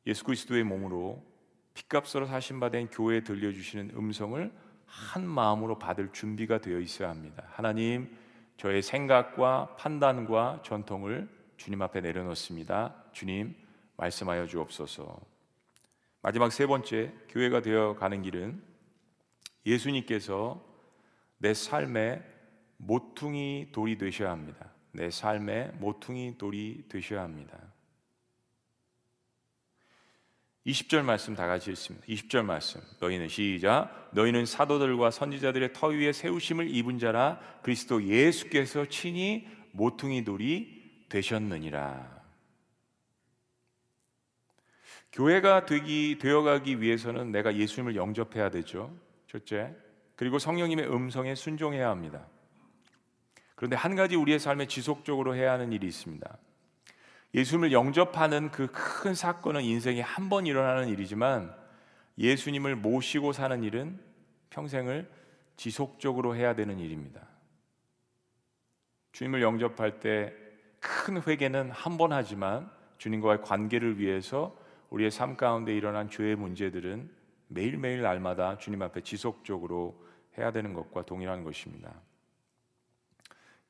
[0.06, 1.26] 예수 그리스도의 몸으로
[1.74, 4.52] 피값으로 사신 바 된 교회에 들려주시는 음성을
[4.86, 7.44] 한 마음으로 받을 준비가 되어 있어야 합니다.
[7.50, 8.16] 하나님,
[8.58, 12.96] 저의 생각과 판단과 전통을 주님 앞에 내려놓습니다.
[13.12, 13.56] 주님,
[13.98, 15.20] 말씀하여 주옵소서.
[16.22, 18.64] 마지막 세 번째, 교회가 되어 가는 길은
[19.66, 20.64] 예수님께서
[21.38, 22.24] 내 삶의
[22.78, 24.72] 모퉁이 돌이 되셔야 합니다.
[24.92, 27.73] 내 삶의 모퉁이 돌이 되셔야 합니다.
[30.66, 32.06] 20절 말씀 다 같이 읽습니다.
[32.08, 32.80] 20절 말씀.
[33.00, 34.10] 너희는 시작.
[34.14, 42.24] 너희는 사도들과 선지자들의 터 위에 세우심을 입은 자라 그리스도 예수께서 친히 모퉁이 돌이 되셨느니라.
[45.12, 48.98] 교회가 되기 되어가기 위해서는 내가 예수님을 영접해야 되죠.
[49.28, 49.76] 첫째.
[50.16, 52.26] 그리고 성령님의 음성에 순종해야 합니다.
[53.56, 56.38] 그런데 한 가지 우리의 삶에 지속적으로 해야 하는 일이 있습니다.
[57.34, 61.54] 예수님을 영접하는 그 큰 사건은 인생에 한 번 일어나는 일이지만
[62.18, 64.00] 예수님을 모시고 사는 일은
[64.50, 65.10] 평생을
[65.58, 67.28] 지속적으로 해야 되는 일입니다.
[69.14, 70.34] 주님을 영접할 때
[70.80, 74.56] 큰 회개는 한 번 하지만 주님과의 관계를 위해서
[74.90, 77.10] 우리의 삶 가운데 일어난 죄의 문제들은
[77.48, 80.04] 매일매일 날마다 주님 앞에 지속적으로
[80.38, 81.94] 해야 되는 것과 동일한 것입니다.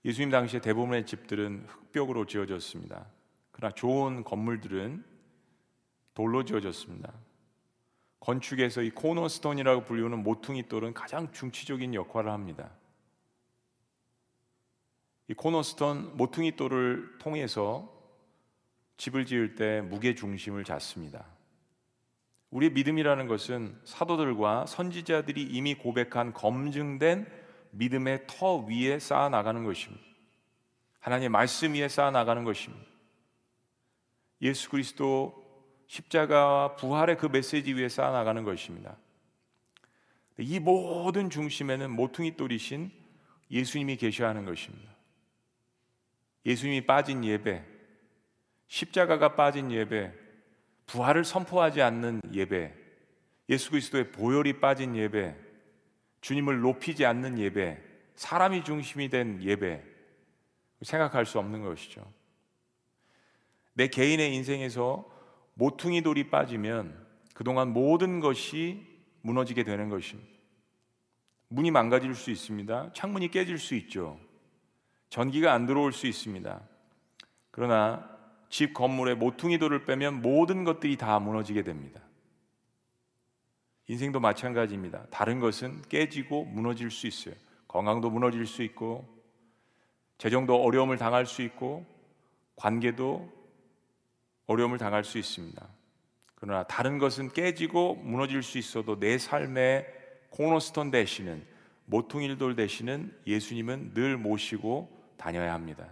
[0.06, 3.06] 예수님 당시에 대부분의 집들은 흙벽으로 지어졌습니다.
[3.72, 5.04] 좋은 건물들은
[6.14, 7.12] 돌로 지어졌습니다.
[8.20, 12.72] 건축에서 이 코너스톤이라고 불리우는 모퉁이 돌은 가장 중치적인 역할을 합니다.
[15.28, 17.92] 이 코너스톤 모퉁이 돌을 통해서
[18.98, 21.26] 집을 지을 때 무게 중심을 잡습니다.
[22.52, 27.28] 우리의 믿음이라는 것은 사도들과 선지자들이 이미 고백한 검증된
[27.72, 30.04] 믿음의 터 위에 쌓아 나가는 것입니다.
[31.00, 32.93] 하나님의 말씀 위에 쌓아 나가는 것입니다.
[34.44, 35.42] 예수 그리스도
[35.88, 38.98] 십자가와 부활의 그 메시지 위에 쌓아 나가는 것입니다.
[40.38, 42.92] 이 모든 중심에는 모퉁이 돌이신
[43.50, 44.92] 예수님이 계셔야 하는 것입니다.
[46.46, 47.64] 예수님이 빠진 예배,
[48.68, 50.12] 십자가가 빠진 예배,
[50.88, 52.74] 부활을 선포하지 않는 예배,
[53.50, 55.36] 예수 그리스도의 보혈이 빠진 예배,
[56.22, 57.82] 주님을 높이지 않는 예배,
[58.16, 59.84] 사람이 중심이 된 예배,
[60.82, 62.06] 생각할 수 없는 것이죠.
[63.74, 65.10] 내 개인의 인생에서
[65.56, 68.86] 모퉁이 돌이 빠지면 그동안 모든 것이
[69.22, 70.32] 무너지게 되는 것입니다.
[71.48, 72.94] 문이 망가질 수 있습니다.
[72.94, 74.20] 창문이 깨질 수 있죠.
[75.10, 76.62] 전기가 안 들어올 수 있습니다.
[77.52, 78.10] 그러나
[78.50, 82.02] 집 건물에 모퉁이 돌을 빼면 모든 것들이 다 무너지게 됩니다.
[83.88, 85.08] 인생도 마찬가지입니다.
[85.10, 87.36] 다른 것은 깨지고 무너질 수 있어요.
[87.68, 89.08] 건강도 무너질 수 있고,
[90.18, 91.86] 재정도 어려움을 당할 수 있고,
[92.56, 93.30] 관계도
[94.48, 95.68] 어려움을 당할 수 있습니다.
[96.36, 99.88] 그러나 다른 것은 깨지고 무너질 수 있어도 내 삶의
[100.30, 101.46] 코너스톤 되시는
[101.86, 105.88] 모퉁이돌 되시는 예수님은 늘 모시고 다녀야 합니다.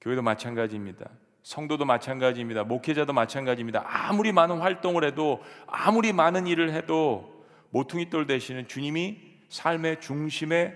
[0.00, 1.08] 교회도 마찬가지입니다.
[1.42, 2.64] 성도도 마찬가지입니다.
[2.64, 3.84] 목회자도 마찬가지입니다.
[3.86, 10.74] 아무리 많은 활동을 해도 아무리 많은 일을 해도 모퉁이돌 되시는 주님이 삶의 중심에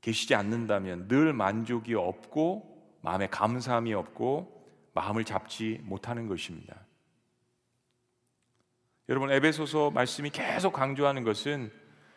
[0.00, 4.57] 계시지 않는다면 늘 만족이 없고 마음에 감사함이 없고
[4.98, 6.76] 마음을 잡지 못하는 것입니다.
[9.08, 11.70] 여러분 에베소서 말씀이 계속 강조하는 것은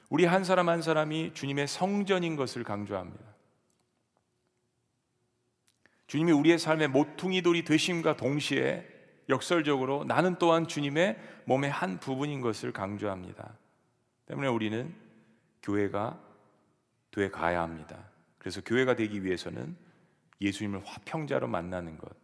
[0.10, 3.24] 우리 한 사람 한 사람이 주님의 성전인 것을 강조합니다.
[6.08, 8.86] 주님이 우리의 삶의 모퉁이 돌이 되심과 동시에
[9.30, 13.58] 역설적으로 나는 또한 주님의 몸의 한 부분인 것을 강조합니다.
[14.26, 14.94] 때문에 우리는
[15.62, 16.20] 교회가
[17.12, 18.10] 돼 가야 합니다.
[18.40, 19.78] 그래서 교회가 되기 위해서는
[20.42, 22.21] 예수님을 화평자로 만나는 것,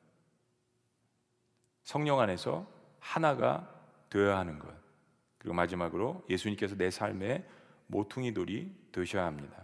[1.87, 2.67] 성령 안에서
[2.99, 3.65] 하나가
[4.09, 4.67] 되어야 하는 것,
[5.37, 7.45] 그리고 마지막으로 예수님께서 내 삶의
[7.85, 9.63] 모퉁이 돌이 되셔야 합니다.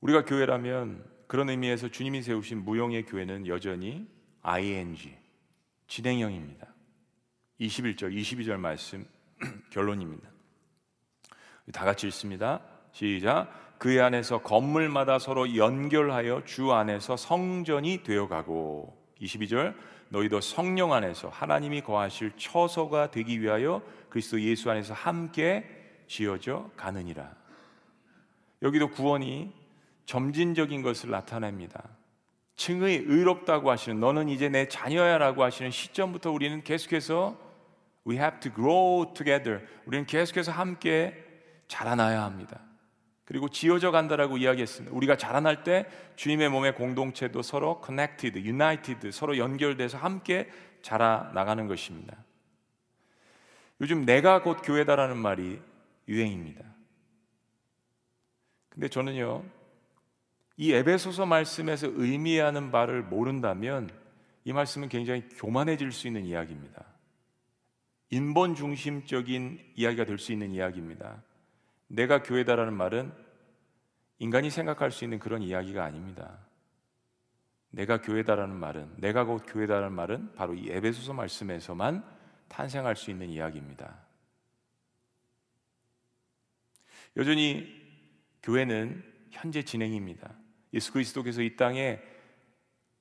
[0.00, 4.08] 우리가 교회라면 그런 의미에서 주님이 세우신 무용의 교회는 여전히
[4.42, 5.16] ing
[5.86, 6.66] 진행형입니다.
[7.60, 9.06] 21절, 22절 말씀
[9.70, 10.28] 결론입니다.
[11.72, 12.60] 다 같이 읽습니다.
[12.90, 13.76] 시작.
[13.78, 19.76] 그 안에서 건물마다 서로 연결하여 주 안에서 성전이 되어가고 22절
[20.10, 25.64] 너희도 성령 안에서 하나님이 거하실 처소가 되기 위하여 그리스도 예수 안에서 함께
[26.06, 27.30] 지어져 가느니라.
[28.62, 29.52] 여기도 구원이
[30.06, 31.84] 점진적인 것을 나타냅니다.
[32.56, 37.38] 층의 의롭다고 하시는 너는 이제 내 자녀야라고 하시는 시점부터 우리는 계속해서
[38.06, 39.64] we have to grow together.
[39.84, 41.24] 우리는 계속해서 함께
[41.68, 42.60] 자라나야 합니다.
[43.28, 44.96] 그리고 지어져 간다라고 이야기했습니다.
[44.96, 45.86] 우리가 자라날 때
[46.16, 52.16] 주님의 몸의 공동체도 서로 connected, united, 서로 연결돼서 함께 자라 나가는 것입니다.
[53.82, 55.60] 요즘 내가 곧 교회다라는 말이
[56.08, 56.64] 유행입니다.
[58.70, 59.44] 근데 저는요,
[60.56, 63.90] 이 에베소서 말씀에서 의미하는 바를 모른다면
[64.44, 66.82] 이 말씀은 굉장히 교만해질 수 있는 이야기입니다.
[68.08, 71.27] 인본 중심적인 이야기가 될 수 있는 이야기입니다.
[71.88, 73.12] 내가 교회다라는 말은
[74.18, 76.38] 인간이 생각할 수 있는 그런 이야기가 아닙니다.
[77.70, 82.04] 내가 교회다라는 말은 내가 곧 교회다라는 말은 바로 이 에베소서 말씀에서만
[82.48, 83.98] 탄생할 수 있는 이야기입니다.
[87.16, 87.66] 여전히
[88.42, 90.34] 교회는 현재 진행입니다.
[90.74, 92.00] 예수 그리스도께서 이 땅에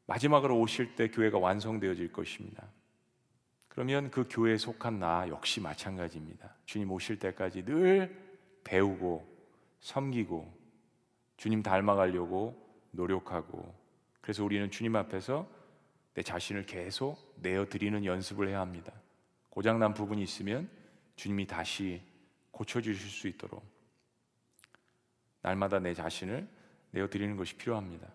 [0.05, 2.67] 마지막으로 오실 때 교회가 완성되어질 것입니다.
[3.67, 6.55] 그러면 그 교회에 속한 나 역시 마찬가지입니다.
[6.65, 8.26] 주님 오실 때까지 늘
[8.67, 9.25] 배우고
[9.79, 10.53] 섬기고
[11.37, 13.73] 주님 닮아가려고 노력하고
[14.21, 15.47] 그래서 우리는 주님 앞에서
[16.13, 18.91] 내 자신을 계속 내어 드리는 연습을 해야 합니다.
[19.49, 20.69] 고장난 부분이 있으면
[21.15, 22.01] 주님이 다시
[22.51, 23.63] 고쳐 주실 수 있도록
[25.41, 26.47] 날마다 내 자신을
[26.91, 28.07] 내어 드리는 것이 필요합니다.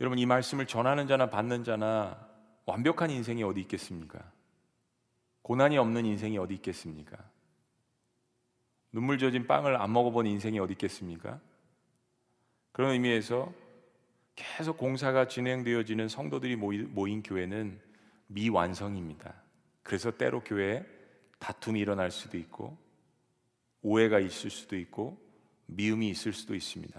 [0.00, 2.28] 여러분 이 말씀을 전하는 자나 받는 자나
[2.64, 4.32] 완벽한 인생이 어디 있겠습니까?
[5.42, 7.16] 고난이 없는 인생이 어디 있겠습니까?
[8.96, 11.38] 눈물 젖은 빵을 안 먹어본 인생이 어디 있겠습니까?
[12.72, 13.52] 그런 의미에서
[14.34, 17.78] 계속 공사가 진행되어지는 성도들이 모인 교회는
[18.28, 19.34] 미완성입니다.
[19.82, 20.82] 그래서 때로 교회에
[21.38, 22.78] 다툼이 일어날 수도 있고
[23.82, 25.20] 오해가 있을 수도 있고
[25.66, 26.98] 미움이 있을 수도 있습니다.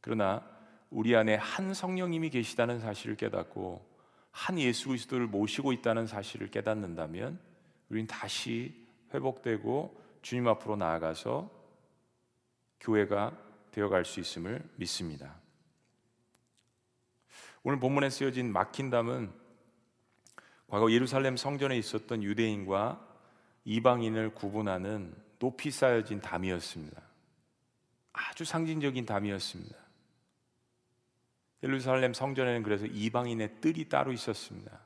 [0.00, 0.48] 그러나
[0.90, 3.84] 우리 안에 한 성령님이 계시다는 사실을 깨닫고
[4.30, 7.40] 한 예수 그리스도를 모시고 있다는 사실을 깨닫는다면
[7.88, 11.50] 우리는 다시 회복되고 주님 앞으로 나아가서
[12.80, 13.36] 교회가
[13.70, 15.36] 되어갈 수 있음을 믿습니다.
[17.62, 19.32] 오늘 본문에 쓰여진 막힌 담은
[20.66, 23.06] 과거 예루살렘 성전에 있었던 유대인과
[23.64, 27.02] 이방인을 구분하는 높이 쌓여진 담이었습니다.
[28.12, 29.76] 아주 상징적인 담이었습니다.
[31.62, 34.80] 예루살렘 성전에는 그래서 이방인의 뜰이 따로 있었습니다.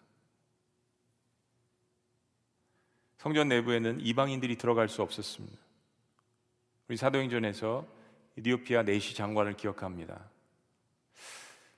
[3.24, 5.56] 성전 내부에는 이방인들이 들어갈 수 없었습니다.
[6.88, 7.86] 우리 사도행전에서
[8.36, 10.28] 이디오피아 네시 장관을 기억합니다.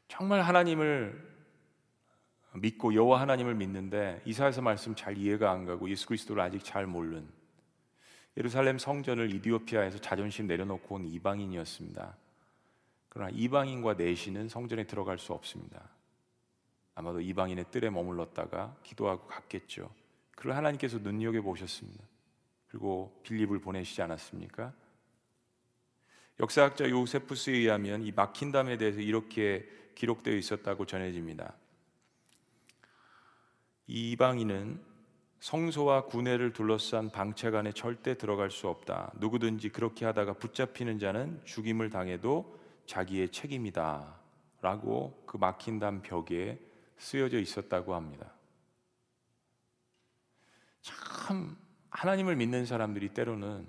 [0.09, 1.25] 정말 하나님을
[2.55, 7.29] 믿고 여호와 하나님을 믿는데 이사에서 말씀 잘 이해가 안 가고 예수 그리스도를 아직 잘 모르는
[8.37, 12.17] 예루살렘 성전을 이디오피아에서 자존심 내려놓고 온 이방인이었습니다.
[13.09, 15.91] 그러나 이방인과 내시는 성전에 들어갈 수 없습니다.
[16.97, 19.89] 아마도 이방인의 뜰에 머물렀다가 기도하고 갔겠죠.
[20.37, 22.05] 그를 하나님께서 눈여겨 보셨습니다.
[22.69, 24.73] 그리고 빌립을 보내시지 않았습니까?
[26.39, 31.55] 역사학자 요세푸스에 의하면 이 막힌담에 대해서 이렇게 기록되어 있었다고 전해집니다.
[33.87, 34.81] 이방인은
[35.41, 39.13] 성소와 구내를 둘러싼 방채간에 절대 들어갈 수 없다.
[39.19, 44.21] 누구든지 그렇게 하다가 붙잡히는 자는 죽임을 당해도 자기의 책임이다.
[44.61, 46.59] 라고 그 막힌 담 벽에
[46.99, 48.36] 쓰여져 있었다고 합니다.
[51.27, 51.57] 참
[51.91, 53.67] 하나님을 믿는 사람들이 때로는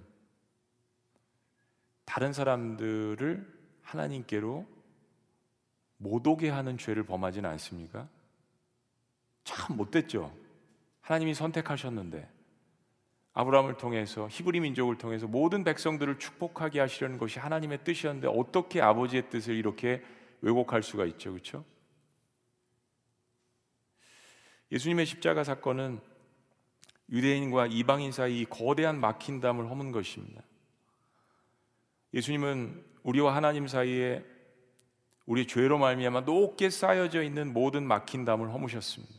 [2.05, 4.67] 다른 사람들을 하나님께로
[5.97, 8.07] 못 오게 하는 죄를 범하지는 않습니까?
[9.43, 10.37] 참 못됐죠.
[11.01, 12.29] 하나님이 선택하셨는데
[13.33, 19.55] 아브라함을 통해서 히브리 민족을 통해서 모든 백성들을 축복하게 하시려는 것이 하나님의 뜻이었는데 어떻게 아버지의 뜻을
[19.55, 20.03] 이렇게
[20.41, 21.65] 왜곡할 수가 있죠, 그렇죠?
[24.71, 26.16] 예수님의 십자가 사건은
[27.09, 30.41] 유대인과 이방인 사이 거대한 막힌담을 허문 것입니다.
[32.13, 34.23] 예수님은 우리와 하나님 사이에
[35.25, 39.13] 우리 죄로 말미암아 높게 쌓여져 있는 모든 막힌담을 허무셨습니다.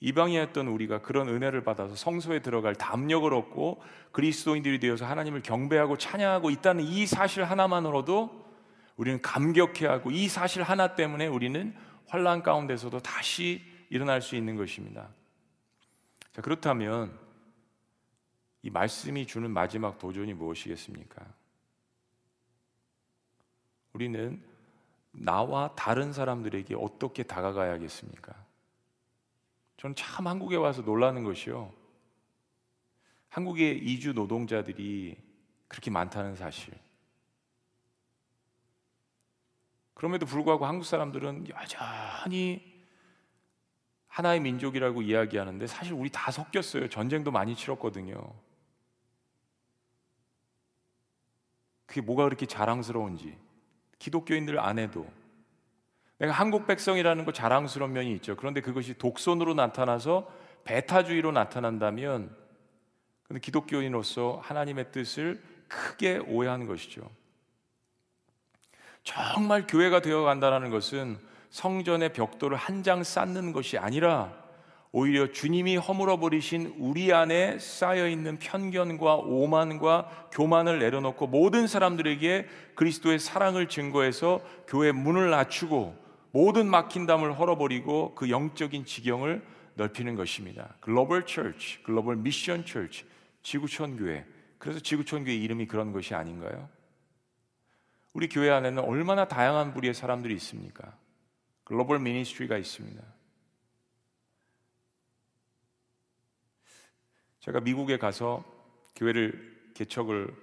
[0.00, 6.84] 이방이었던 우리가 그런 은혜를 받아서 성소에 들어갈 담력을 얻고 그리스도인들이 되어서 하나님을 경배하고 찬양하고 있다는
[6.84, 8.44] 이 사실 하나만으로도
[8.96, 11.74] 우리는 감격해하고 이 사실 하나 때문에 우리는
[12.06, 15.08] 환란 가운데서도 다시 일어날 수 있는 것입니다.
[16.34, 17.16] 자, 그렇다면
[18.62, 21.24] 이 말씀이 주는 마지막 도전이 무엇이겠습니까?
[23.92, 24.42] 우리는
[25.12, 28.34] 나와 다른 사람들에게 어떻게 다가가야겠습니까?
[29.76, 31.72] 저는 참 한국에 와서 놀라는 것이요.
[33.28, 35.16] 한국의 이주 노동자들이
[35.68, 36.74] 그렇게 많다는 사실.
[39.94, 42.73] 그럼에도 불구하고 한국 사람들은 여전히
[44.14, 46.88] 하나의 민족이라고 이야기하는데 사실 우리 다 섞였어요.
[46.88, 48.32] 전쟁도 많이 치렀거든요.
[51.86, 53.36] 그게 뭐가 그렇게 자랑스러운지.
[53.98, 55.10] 기독교인들 안에도
[56.18, 58.36] 내가 한국 백성이라는 거 자랑스러운 면이 있죠.
[58.36, 60.30] 그런데 그것이 독선으로 나타나서
[60.62, 62.36] 배타주의로 나타난다면
[63.26, 67.10] 근데 기독교인으로서 하나님의 뜻을 크게 오해하는 것이죠.
[69.02, 71.18] 정말 교회가 되어 간다는 것은
[71.54, 74.34] 성전의 벽돌을 한 장 쌓는 것이 아니라
[74.90, 83.20] 오히려 주님이 허물어 버리신 우리 안에 쌓여 있는 편견과 오만과 교만을 내려놓고 모든 사람들에게 그리스도의
[83.20, 85.96] 사랑을 증거해서 교회 문을 낮추고
[86.32, 89.42] 모든 막힌 담을 헐어버리고 그 영적인 지경을
[89.74, 90.74] 넓히는 것입니다.
[90.80, 93.04] global church, global mission church,
[93.44, 94.26] 지구촌 교회.
[94.58, 96.68] 그래서 지구촌 교회 이름이 그런 것이 아닌가요?
[98.12, 100.92] 우리 교회 안에는 얼마나 다양한 부류의 사람들이 있습니까?
[101.64, 103.02] global ministry가 있습니다.
[107.40, 108.44] 제가 미국에 가서
[108.96, 110.34] 교회를 개척을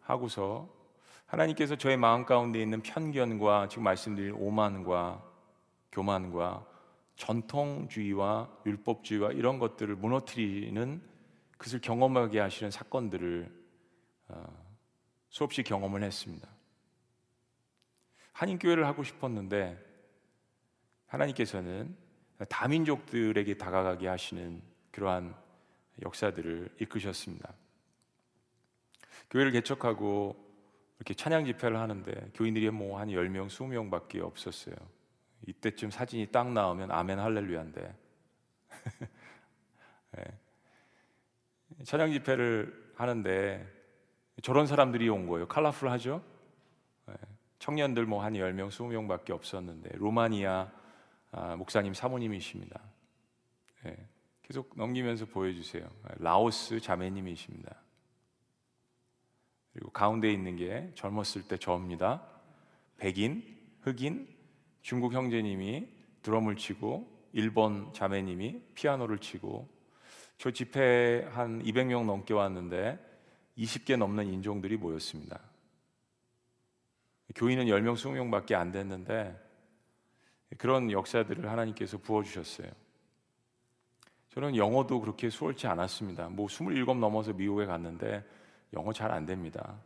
[0.00, 0.68] 하고서
[1.26, 5.24] 하나님께서 저의 마음 가운데 있는 편견과 지금 말씀드린 오만과
[5.92, 6.66] 교만과
[7.16, 11.02] 전통주의와 율법주의와 이런 것들을 무너뜨리는
[11.52, 13.52] 그것을 경험하게 하시는 사건들을
[14.28, 14.44] 어,
[15.28, 16.48] 수없이 경험을 했습니다.
[18.32, 19.89] 한인교회를 하고 싶었는데
[21.10, 21.94] 하나님께서는
[22.48, 25.34] 다민족들에게 다가가게 하시는 그러한
[26.02, 27.52] 역사들을 이끄셨습니다.
[29.30, 30.48] 교회를 개척하고
[30.98, 34.74] 이렇게 찬양 집회를 하는데 교인들이 뭐 한 10명, 20명 밖에 없었어요.
[35.46, 37.94] 이때쯤 사진이 딱 나오면 아멘 할렐루야인데.
[40.12, 40.24] 네.
[41.84, 43.66] 찬양 집회를 하는데
[44.42, 45.48] 저런 사람들이 온 거예요.
[45.48, 46.22] 컬러풀하죠?
[47.06, 47.14] 네.
[47.58, 50.79] 청년들 뭐 한 10명, 20명 밖에 없었는데 로마니아
[51.32, 52.80] 아, 목사님 사모님이십니다.
[53.84, 54.08] 네.
[54.42, 55.88] 계속 넘기면서 보여주세요.
[56.18, 57.76] 라오스 자매님이십니다.
[59.72, 62.26] 그리고 가운데 있는 게 젊었을 때 저입니다.
[62.96, 63.44] 백인,
[63.82, 64.28] 흑인,
[64.82, 65.88] 중국 형제님이
[66.22, 69.68] 드럼을 치고 일본 자매님이 피아노를 치고
[70.36, 72.98] 저 집회 한 200명 넘게 왔는데
[73.56, 75.40] 20개 넘는 인종들이 모였습니다.
[77.36, 79.49] 교인은 10명, 20명밖에 안 됐는데
[80.58, 82.68] 그런 역사들을 하나님께서 부어주셨어요.
[84.30, 86.28] 저는 영어도 그렇게 수월치 않았습니다.
[86.28, 88.24] 뭐 27 넘어서 미국에 갔는데
[88.72, 89.80] 영어 잘 안 됩니다.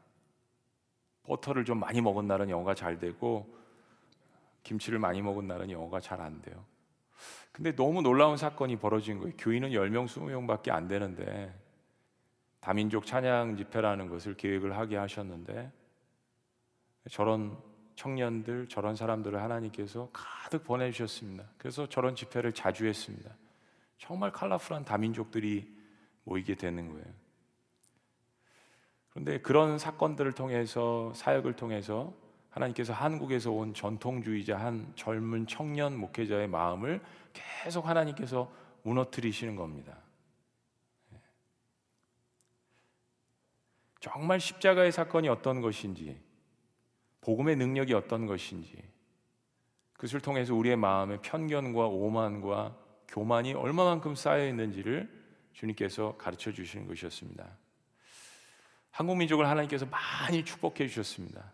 [1.24, 3.46] 버터를 좀 많이 먹은 날은 영어가 잘 되고
[4.62, 6.64] 김치를 많이 먹은 날은 영어가 잘 안 돼요.
[7.52, 9.34] 근데 너무 놀라운 사건이 벌어진 거예요.
[9.38, 11.54] 교인은 10명, 20명밖에 안 되는데
[12.60, 15.70] 다민족 찬양 집회라는 것을 계획을 하게 하셨는데
[17.10, 17.56] 저런
[17.94, 21.44] 청년들, 저런 사람들을 하나님께서 가득 보내주셨습니다.
[21.58, 23.30] 그래서 저런 집회를 자주 했습니다.
[23.98, 25.72] 정말 컬러풀한 다민족들이
[26.24, 27.06] 모이게 되는 거예요.
[29.10, 32.12] 그런데 그런 사건들을 통해서 사역을 통해서
[32.50, 37.00] 하나님께서 한국에서 온 전통주의자 한 젊은 청년 목회자의 마음을
[37.32, 38.50] 계속 하나님께서
[38.82, 39.96] 무너뜨리시는 겁니다.
[44.00, 46.20] 정말 십자가의 사건이 어떤 것인지,
[47.24, 48.76] 복음의 능력이 어떤 것인지,
[49.94, 52.76] 그것을 통해서 우리의 마음에 편견과 오만과
[53.08, 55.10] 교만이 얼마만큼 쌓여 있는지를
[55.54, 57.48] 주님께서 가르쳐 주시는 것이었습니다.
[58.90, 61.52] 한국 민족을 하나님께서 많이 축복해 주셨습니다.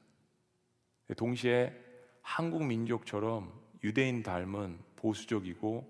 [1.17, 1.73] 동시에
[2.21, 3.53] 한국 민족처럼
[3.85, 5.89] 유대인 닮은 보수적이고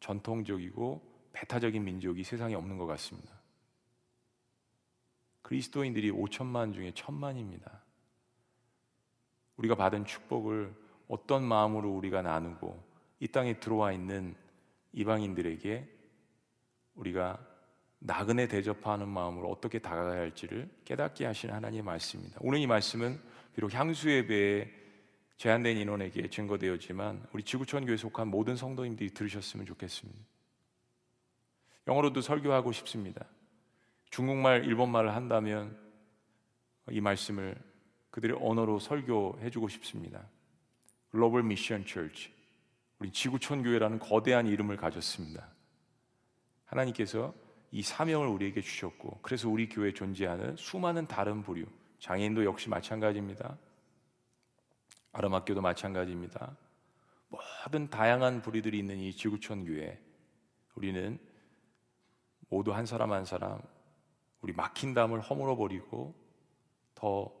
[0.00, 3.40] 전통적이고 배타적인 민족이 세상에 없는 것 같습니다.
[5.42, 7.82] 그리스도인들이 5천만 중에 천만입니다.
[9.60, 10.72] 우리가 받은 축복을
[11.06, 12.82] 어떤 마음으로 우리가 나누고
[13.20, 14.34] 이 땅에 들어와 있는
[14.92, 15.86] 이방인들에게
[16.94, 17.38] 우리가
[17.98, 22.38] 나그네 대접하는 마음으로 어떻게 다가가야 할지를 깨닫게 하시는 하나님의 말씀입니다.
[22.40, 23.20] 오늘 이 말씀은
[23.54, 24.70] 비록 향수 예배에
[25.36, 30.18] 제한된 인원에게 증거되었지만 우리 지구촌 교회 속한 모든 성도님들이 들으셨으면 좋겠습니다.
[31.86, 33.26] 영어로도 설교하고 싶습니다.
[34.10, 35.78] 중국말, 일본말을 한다면
[36.90, 37.54] 이 말씀을
[38.10, 40.22] 그들의 언어로 설교해 주고 싶습니다.
[41.10, 42.32] 글로벌 미션 철치
[42.98, 45.48] 우리 지구촌 교회라는 거대한 이름을 가졌습니다.
[46.66, 47.34] 하나님께서
[47.72, 51.66] 이 사명을 우리에게 주셨고 그래서 우리 교회에 존재하는 수많은 다른 부류
[51.98, 53.56] 장애인도 역시 마찬가지입니다.
[55.12, 56.56] 아름학교도 마찬가지입니다.
[57.28, 59.98] 모든 다양한 부류들이 있는 이 지구촌 교회
[60.74, 61.18] 우리는
[62.48, 63.60] 모두 한 사람 한 사람
[64.40, 66.14] 우리 막힌 담을 허물어 버리고
[66.94, 67.39] 더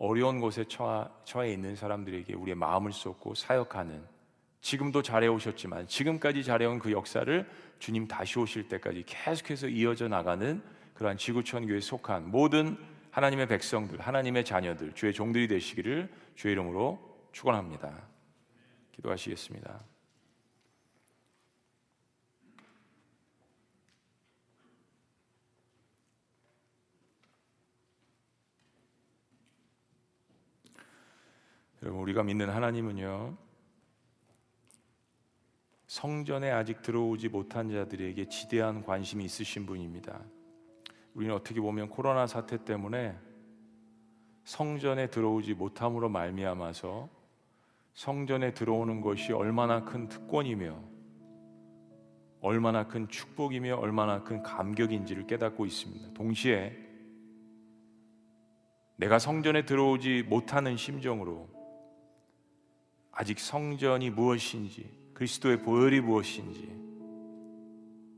[0.00, 4.02] 어려운 곳에 처해 있는 사람들에게 우리의 마음을 쏟고 사역하는
[4.62, 7.48] 지금도 잘해 오셨지만 지금까지 잘해온 그 역사를
[7.78, 10.62] 주님 다시 오실 때까지 계속해서 이어져 나가는
[10.94, 12.78] 그러한 지구촌 교회에 속한 모든
[13.10, 16.98] 하나님의 백성들, 하나님의 자녀들, 주의 종들이 되시기를 주의 이름으로
[17.32, 17.92] 축원합니다.
[18.92, 19.80] 기도하시겠습니다.
[31.82, 33.36] 여러분 우리가 믿는 하나님은요.
[35.86, 40.20] 성전에 아직 들어오지 못한 자들에게 지대한 관심이 있으신 분입니다.
[41.14, 43.18] 우리는 어떻게 보면 코로나 사태 때문에
[44.44, 47.08] 성전에 들어오지 못함으로 말미암아서
[47.94, 50.80] 성전에 들어오는 것이 얼마나 큰 특권이며
[52.40, 56.12] 얼마나 큰 축복이며 얼마나 큰 감격인지를 깨닫고 있습니다.
[56.12, 56.76] 동시에
[58.96, 61.59] 내가 성전에 들어오지 못하는 심정으로
[63.20, 66.74] 아직 성전이 무엇인지 그리스도의 보혈이 무엇인지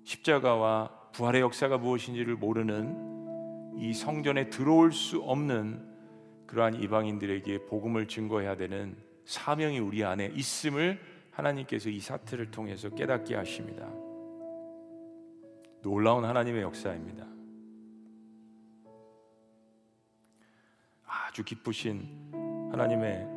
[0.04, 5.84] 십자가와 부활의 역사가 무엇인지를 모르는 이 성전에 들어올 수 없는
[6.46, 11.00] 그러한 이방인들에게 복음을 증거해야 되는 사명이 우리 안에 있음을
[11.32, 13.90] 하나님께서 이 사태를 통해서 깨닫게 하십니다.
[15.82, 17.26] 놀라운 하나님의 역사입니다.
[21.04, 23.31] 아주 기쁘신 하나님의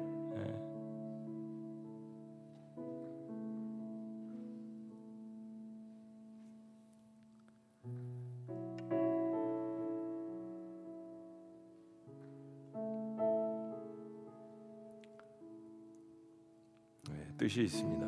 [17.45, 18.07] 뜻이 있습니다.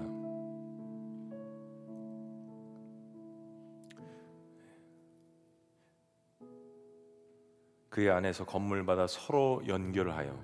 [7.90, 10.36] 그 안에서 건물마다 서로 연결하여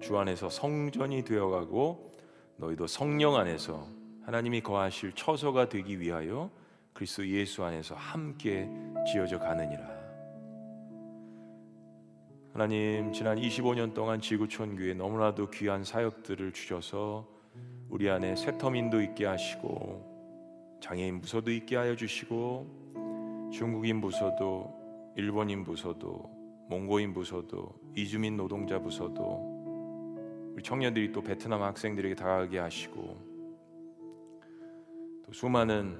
[0.00, 2.12] 주 안에서 성전이 되어가고
[2.56, 3.86] 너희도 성령 안에서
[4.24, 6.50] 하나님이 거하실 처소가 되기 위하여
[6.94, 8.68] 그리스도 예수 안에서 함께
[9.06, 9.88] 지어져 가느니라.
[12.52, 17.41] 하나님 지난 25년 동안 지구촌 교회 너무나도 귀한 사역들을 주셔서
[17.92, 26.24] 우리 안에 쇠터민도 있게 하시고 장애인 부서도 있게 하여 주시고 중국인 부서도 일본인 부서도
[26.70, 33.18] 몽고인 부서도 이주민 노동자 부서도 우리 청년들이 또 베트남 학생들에게 다가가게 하시고
[35.26, 35.98] 또 수많은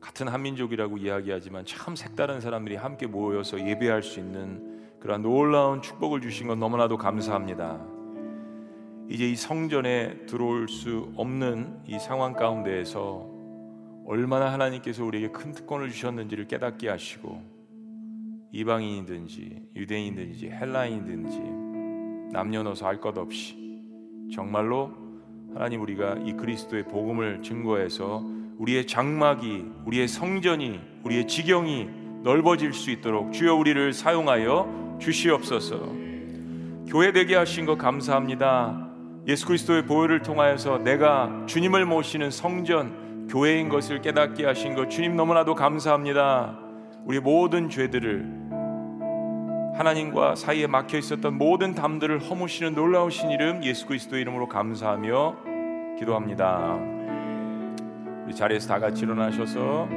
[0.00, 6.48] 같은 한민족이라고 이야기하지만 참 색다른 사람들이 함께 모여서 예배할 수 있는 그러한 놀라운 축복을 주신
[6.48, 7.89] 건 너무나도 감사합니다.
[9.10, 13.28] 이제 이 성전에 들어올 수 없는 이 상황 가운데에서
[14.06, 17.42] 얼마나 하나님께서 우리에게 큰 특권을 주셨는지를 깨닫게 하시고
[18.52, 21.40] 이방인이든지 유대인이든지 헬라인이든지
[22.32, 23.82] 남녀노소 할 것 없이
[24.32, 24.92] 정말로
[25.54, 28.24] 하나님 우리가 이 그리스도의 복음을 증거해서
[28.58, 31.88] 우리의 장막이 우리의 성전이 우리의 지경이
[32.22, 35.92] 넓어질 수 있도록 주여 우리를 사용하여 주시옵소서.
[36.86, 38.89] 교회 되게 하신 것 감사합니다.
[39.26, 45.54] 예수 그리스도의 보혈을 통하여서 내가 주님을 모시는 성전 교회인 것을 깨닫게 하신 것 주님 너무나도
[45.54, 46.58] 감사합니다.
[47.04, 48.40] 우리 모든 죄들을
[49.74, 55.36] 하나님과 사이에 막혀 있었던 모든 담들을 허무시는 놀라우신 이름 예수 그리스도 이름으로 감사하며
[55.98, 56.76] 기도합니다.
[58.24, 59.88] 우리 자리에서 다 같이 일어나셔서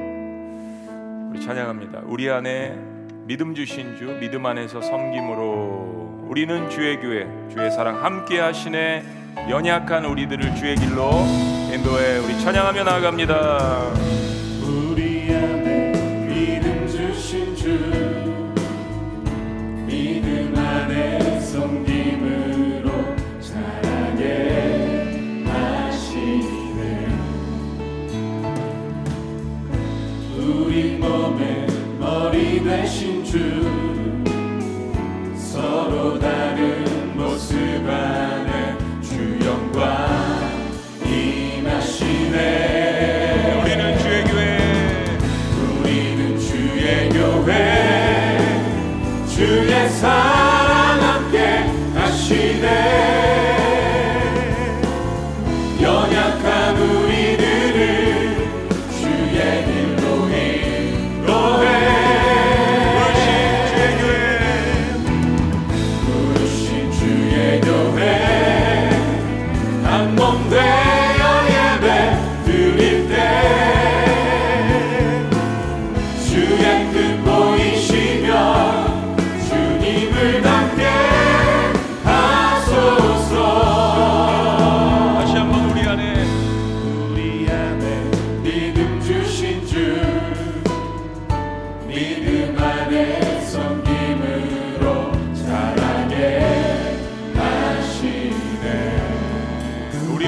[1.30, 2.03] 우리 찬양합니다.
[2.05, 2.78] 우리 안에
[3.26, 9.03] 믿음 주신 주 믿음 안에서 섬김으로 우리는 주의 교회 주의 사랑 함께 하시네
[9.49, 11.11] 연약한 우리들을 주의 길로
[11.74, 14.22] 인도해 우리 찬양하며 나아갑니다.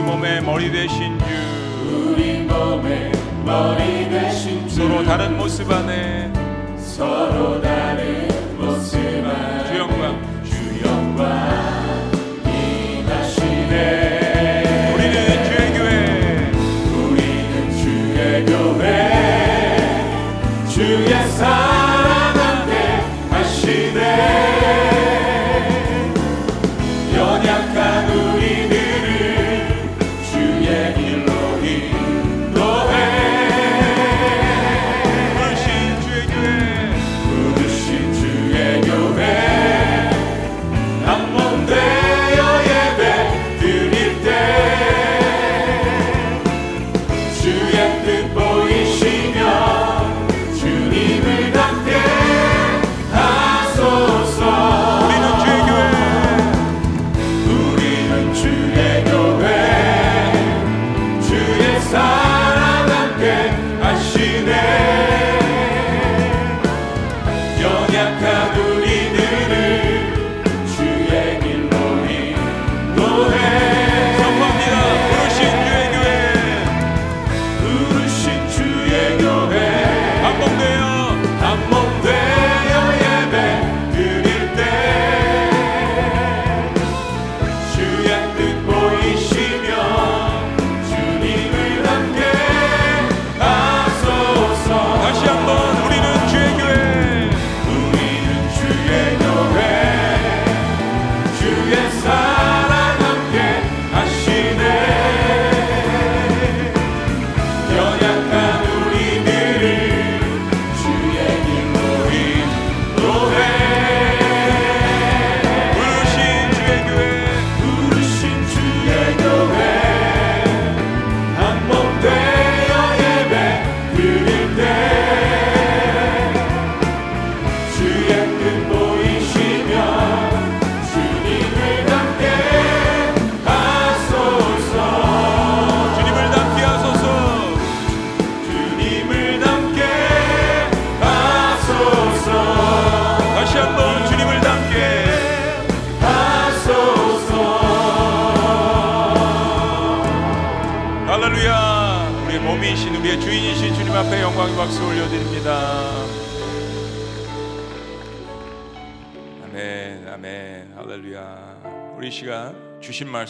[0.06, 1.26] 몸의 머리 되신 주.
[2.14, 3.12] 우리 몸의
[3.44, 4.76] 머리 되신 주.
[4.76, 6.32] 서로 다른 모습 안에
[6.78, 7.85] 서로 다른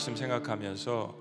[0.06, 1.16] 말씀 생각하면서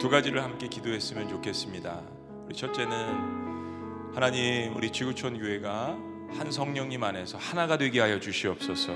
[0.00, 2.02] 두 가지를 함께 기도했으면 좋겠습니다.
[2.46, 5.96] 우리 첫째는 하나님 우리 지구촌 교회가
[6.36, 8.94] 한 성령님 안에서 하나가 되게 하여 주시옵소서.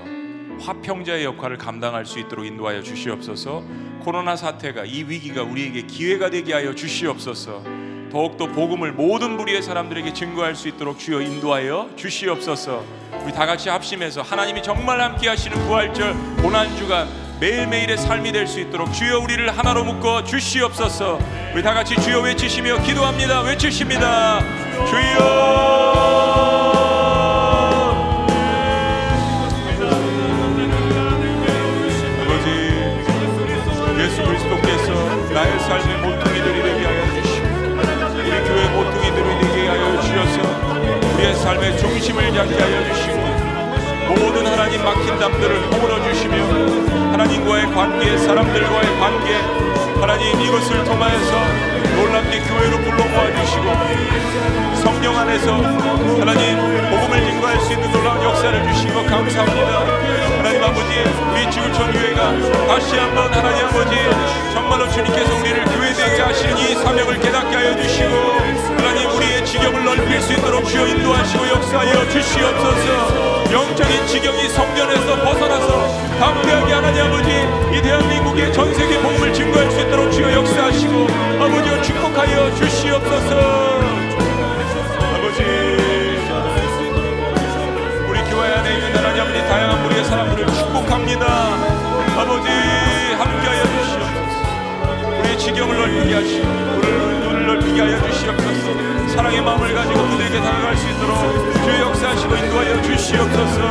[0.59, 3.63] 화평자의 역할을 감당할 수 있도록 인도하여 주시옵소서.
[4.01, 7.63] 코로나 사태가 이 위기가 우리에게 기회가 되게 하여 주시옵소서.
[8.11, 12.83] 더욱더 복음을 모든 부류의 사람들에게 증거할 수 있도록 주여 인도하여 주시옵소서.
[13.23, 18.93] 우리 다 같이 합심해서 하나님이 정말 함께 하시는 부활절 고난주가 매일매일의 삶이 될 수 있도록
[18.93, 21.17] 주여 우리를 하나로 묶어 주시옵소서.
[21.55, 23.41] 우리 다 같이 주여 외치시며 기도합니다.
[23.41, 24.39] 외치십니다.
[24.85, 26.21] 주여
[35.33, 37.47] 나의 삶의 모퉁이들이 되게 하여 주시고
[38.17, 43.17] 우리 교회 모퉁이들이 되게 하여 주셔서 우리의 삶의 중심을 잡게 하여 주시고
[44.09, 46.90] 모든 하나님 막힌 담들을 허물어 주시며
[47.21, 49.35] 하나님과의 관계 사람들과의 관계
[49.99, 55.55] 하나님 이것을 통하여서 놀랍게 교회로 불러 모아 주시고 성령 안에서
[56.19, 56.57] 하나님
[56.89, 59.79] 복음을 증거할 수 있는 놀라운 역사를 것 감사합니다.
[60.37, 63.95] 하나님 아버지 우리 지구촌 교회가 다시 한번 하나님 아버지
[64.53, 68.09] 정말로 주님께서 우리를 교회되게 하시는 이 사명을 깨닫게 하여 주시고
[68.77, 73.51] 하나님 우리의 지경을 넓힐 수 있도록 주여 인도하시고 역사하여 주시옵소서.
[73.51, 75.87] 영적인 지경이 성전에서 벗어나서
[76.19, 82.53] 담대하게 하나님 아버지 이 대한민국의 전 세계 복음을 증거할 수 있도록 주여 역사하시고 아버지여 축복하여
[82.55, 83.79] 주시옵소서.
[85.15, 85.41] 아버지
[88.07, 91.25] 우리 교회 안에 있는 하나님 아버지 다양한 우리의 사람들을 축복합니다.
[92.15, 92.47] 아버지
[93.17, 95.19] 함께하여 주시옵소서.
[95.19, 99.09] 우리의 지경을 넓히게 하시고 우리를 눈을 넓히게 하여 주시옵소서.
[99.15, 101.17] 사랑의 마음을 가지고 그들에게 다가갈 수 있도록
[101.63, 103.61] 주의 역사하시고 인도하여 주시옵소서.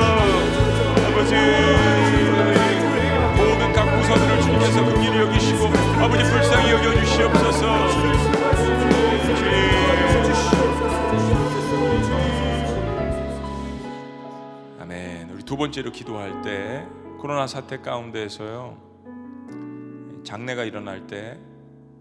[1.06, 2.49] 아버지
[4.61, 5.66] 주님께서 긍휼히 여기시고
[6.02, 7.66] 아버지 불쌍히 여겨 주시옵소서.
[14.80, 15.30] 아멘.
[15.30, 16.86] 우리 두 번째로 기도할 때
[17.18, 18.76] 코로나 사태 가운데에서요
[20.24, 21.38] 장례가 일어날 때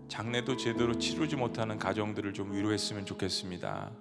[0.10, 3.92] 장례도 제대로 치르지 못하는 가정들을 좀 위로했으면 좋겠습니다.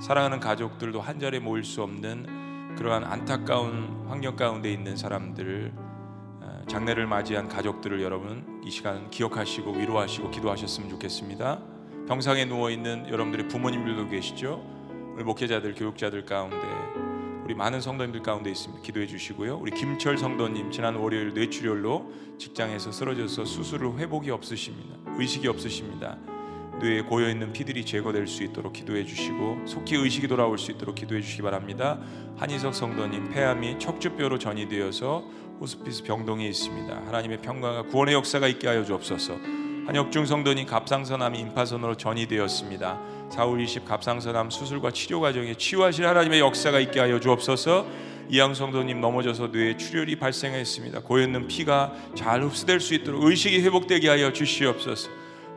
[0.00, 5.93] 사랑하는 가족들도 한 자리에 모일 수 없는 그러한 안타까운 환경 가운데 있는 사람들 어,
[6.66, 11.60] 장례를 맞이한 가족들을 여러분 이 시간 기억하시고 위로하시고 기도하셨으면 좋겠습니다.
[12.08, 14.64] 병상에 누워 있는 여러분들의 부모님들도 계시죠.
[15.14, 16.56] 우리 목회자들, 교육자들 가운데
[17.44, 18.82] 우리 많은 성도님들 가운데 있습니다.
[18.82, 19.58] 기도해 주시고요.
[19.58, 24.96] 우리 김철 성도님 지난 월요일 뇌출혈로 직장에서 쓰러져서 수술 후 회복이 없으십니다.
[25.18, 26.16] 의식이 없으십니다.
[26.80, 31.20] 뇌에 고여 있는 피들이 제거될 수 있도록 기도해 주시고 속히 의식이 돌아올 수 있도록 기도해
[31.20, 32.00] 주시기 바랍니다.
[32.36, 35.24] 한희석 성도님 폐암이 척추뼈로 전이되어서
[35.60, 37.02] 호스피스 병동에 있습니다.
[37.06, 39.34] 하나님의 평강과 구원의 역사가 있게 하여 주옵소서.
[39.86, 43.00] 한혁중 성도님 갑상선암이 임파선으로 전이되었습니다.
[43.30, 47.86] 4월 20 갑상선암 수술과 치료 과정에 치유하실 하나님의 역사가 있게 하여 주옵소서.
[48.30, 51.00] 이양 성도님 넘어져서 뇌에 출혈이 발생했습니다.
[51.02, 55.10] 고였는 피가 잘 흡수될 수 있도록 의식이 회복되게 하여 주시옵소서.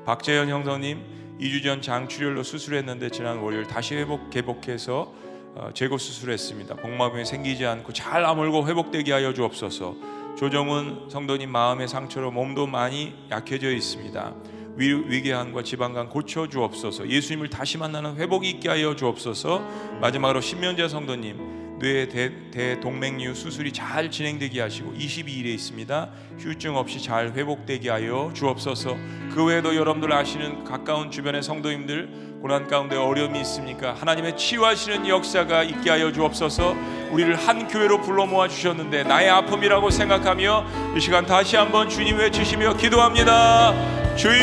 [0.05, 5.26] 박재현 형사님 2주 전 장출혈로 수술했는데 지난 월요일 다시 회복 개복해서 어,
[5.73, 6.75] 재고 수술했습니다.
[6.75, 9.95] 복막염이 생기지 않고 잘 아물고 회복되게 하여 주옵소서.
[10.37, 14.33] 조정은 성도님 마음의 상처로 몸도 많이 약해져 있습니다.
[14.77, 17.09] 위, 위궤양과 지방간 고쳐 주옵소서.
[17.09, 19.59] 예수님을 다시 만나는 회복이 있게 하여 주옵소서.
[20.01, 26.09] 마지막으로 신면제 성도님 뇌 대, 대동맥류 수술이 잘 진행되게 하시고 22일에 있습니다.
[26.39, 28.97] 휴증 없이 잘 회복되게 하여 주옵소서.
[29.33, 33.93] 그 외에도 여러분들 아시는 가까운 주변의 성도님들 고난 가운데 어려움이 있습니까?
[33.93, 36.75] 하나님의 치유하시는 역사가 있게 하여 주옵소서.
[37.11, 42.77] 우리를 한 교회로 불러 모아 주셨는데 나의 아픔이라고 생각하며 이 시간 다시 한번 주님 외치시며
[42.77, 44.06] 기도합니다.
[44.17, 44.33] 주여.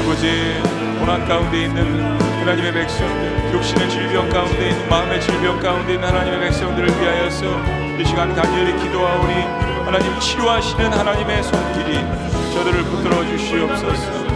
[0.00, 0.62] 아버지
[0.98, 2.02] 고난 가운데 있는
[2.40, 7.44] 하나님의 백성들 육신의 질병 가운데 있는 마음의 질병 가운데 있는 하나님의 백성들을 위하여서
[7.98, 9.34] 이 시간 간절히 기도하오니
[9.84, 12.00] 하나님 치료하시는 하나님의 손길이
[12.54, 14.30] 저들을 붙들어 주시옵소서.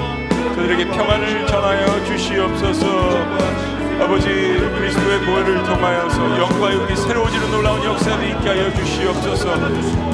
[0.55, 8.73] 저들에게 평안을 전하여 주시옵소서 아버지 그리스도의 보혈을 통하여서 영과 육이 새로워지는 놀라운 역사를 있게 하여
[8.75, 9.55] 주시옵소서.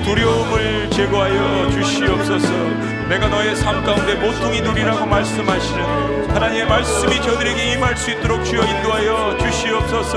[0.05, 8.13] 두려움을 제거하여 주시옵소서 내가 너의 삶 가운데 모퉁이 누리라고 말씀하시는 하나님의 말씀이 저들에게 임할 수
[8.13, 10.17] 있도록 주여 인도하여 주시옵소서.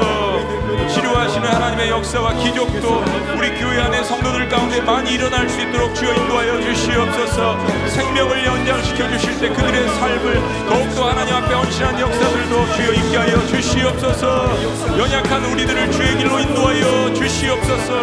[0.94, 3.04] 치료하시는 하나님의 역사와 기적도
[3.36, 7.58] 우리 교회 안에 성도들 가운데 많이 일어날 수 있도록 주여 인도하여 주시옵소서.
[7.88, 15.00] 생명을 연장시켜 주실 때 그들의 삶을 더욱더 하나님 앞에 헌신한 역사들도 주여 있게 하여 주시옵소서.
[15.00, 17.94] 연약한 우리들을 주의 길로 인도하여 주시옵소서.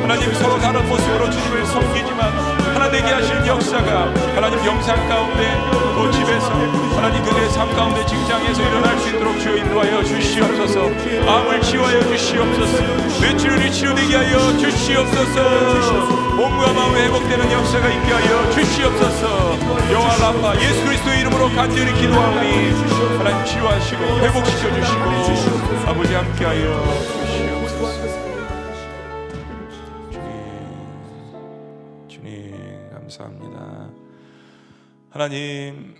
[0.00, 5.56] 하나님 서로 다른 모습으로 주님을 섬기지만 하나 되게 하시는 역사가 하나님 영상 가운데
[5.94, 6.50] 또 집에서
[6.96, 10.86] 하나님 그들의 삶 가운데 직장에서 일어날 수 있도록 주여 인도하여 주시옵소서.
[11.30, 12.82] 암을 치유하여 주시옵소서.
[13.20, 15.42] 뇌출혈이 치유되게 하여 주시옵소서.
[16.34, 19.58] 몸과 마음의 회복되는 역사가 있게 하여 주시옵소서.
[19.92, 22.72] 여호와 라파 예수 그리스도의 이름으로 간절히 기도하오니
[23.18, 26.82] 하나님 치유하시고 회복시켜 주시고 아버지 함께하여
[27.26, 28.31] 주시옵소서
[33.12, 33.90] 감사합니다.
[35.10, 35.94] 하나님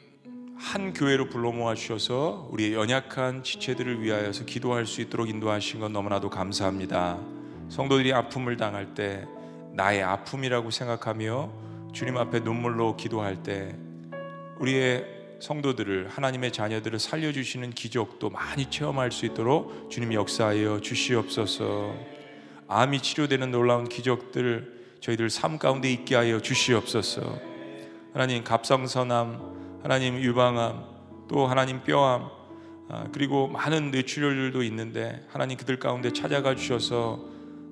[0.56, 6.30] 한 교회로 불러 모아 주셔서 우리의 연약한 지체들을 위하여서 기도할 수 있도록 인도하신 건 너무나도
[6.30, 7.18] 감사합니다.
[7.68, 9.26] 성도들이 아픔을 당할 때
[9.74, 11.52] 나의 아픔이라고 생각하며
[11.92, 13.76] 주님 앞에 눈물로 기도할 때
[14.58, 15.04] 우리의
[15.40, 21.94] 성도들을 하나님의 자녀들을 살려 주시는 기적도 많이 체험할 수 있도록 주님 역사하여 주시옵소서.
[22.68, 27.36] 암이 치료되는 놀라운 기적들 저희들 삶 가운데 있게 하여 주시옵소서.
[28.12, 30.84] 하나님 갑상선암, 하나님 유방암,
[31.28, 32.30] 또 하나님 뼈암,
[32.88, 37.18] 아, 그리고 많은 뇌출혈들도 있는데 하나님 그들 가운데 찾아가 주셔서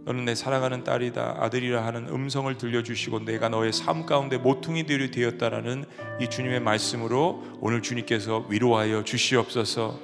[0.06, 5.84] 너는 내 사랑하는 딸이다 아들이라 하는 음성을 들려주시고 내가 너의 삶 가운데 모퉁이 들이 되었다라는
[6.20, 10.00] 이 주님의 말씀으로 오늘 주님께서 위로하여 주시옵소서.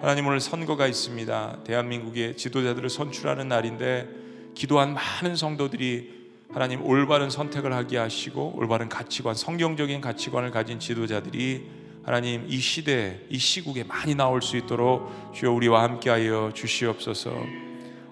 [0.00, 1.58] 하나님 오늘 선거가 있습니다.
[1.64, 4.08] 대한민국의 지도자들을 선출하는 날인데
[4.54, 6.19] 기도한 많은 성도들이
[6.52, 11.66] 하나님 올바른 선택을 하게 하시고 올바른 가치관, 성경적인 가치관을 가진 지도자들이
[12.02, 17.32] 하나님 이 시대, 이 시국에 많이 나올 수 있도록 주여 우리와 함께하여 주시옵소서.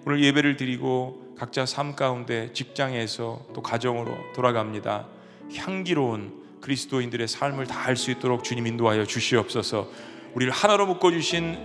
[0.06, 5.06] 오늘 예배를 드리고 각자 삶 가운데 직장에서 또 가정으로 돌아갑니다.
[5.56, 9.88] 향기로운 그리스도인들의 삶을 다 할 수 있도록 주님 인도하여 주시옵소서.
[10.34, 11.58] 우리를 하나로 묶어 주신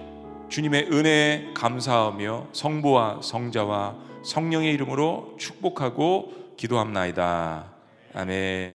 [0.50, 7.74] 주님의 은혜에 감사하며 성부와 성자와 성령의 이름으로 축복하고 기도합나이다.
[8.14, 8.73] 아멘.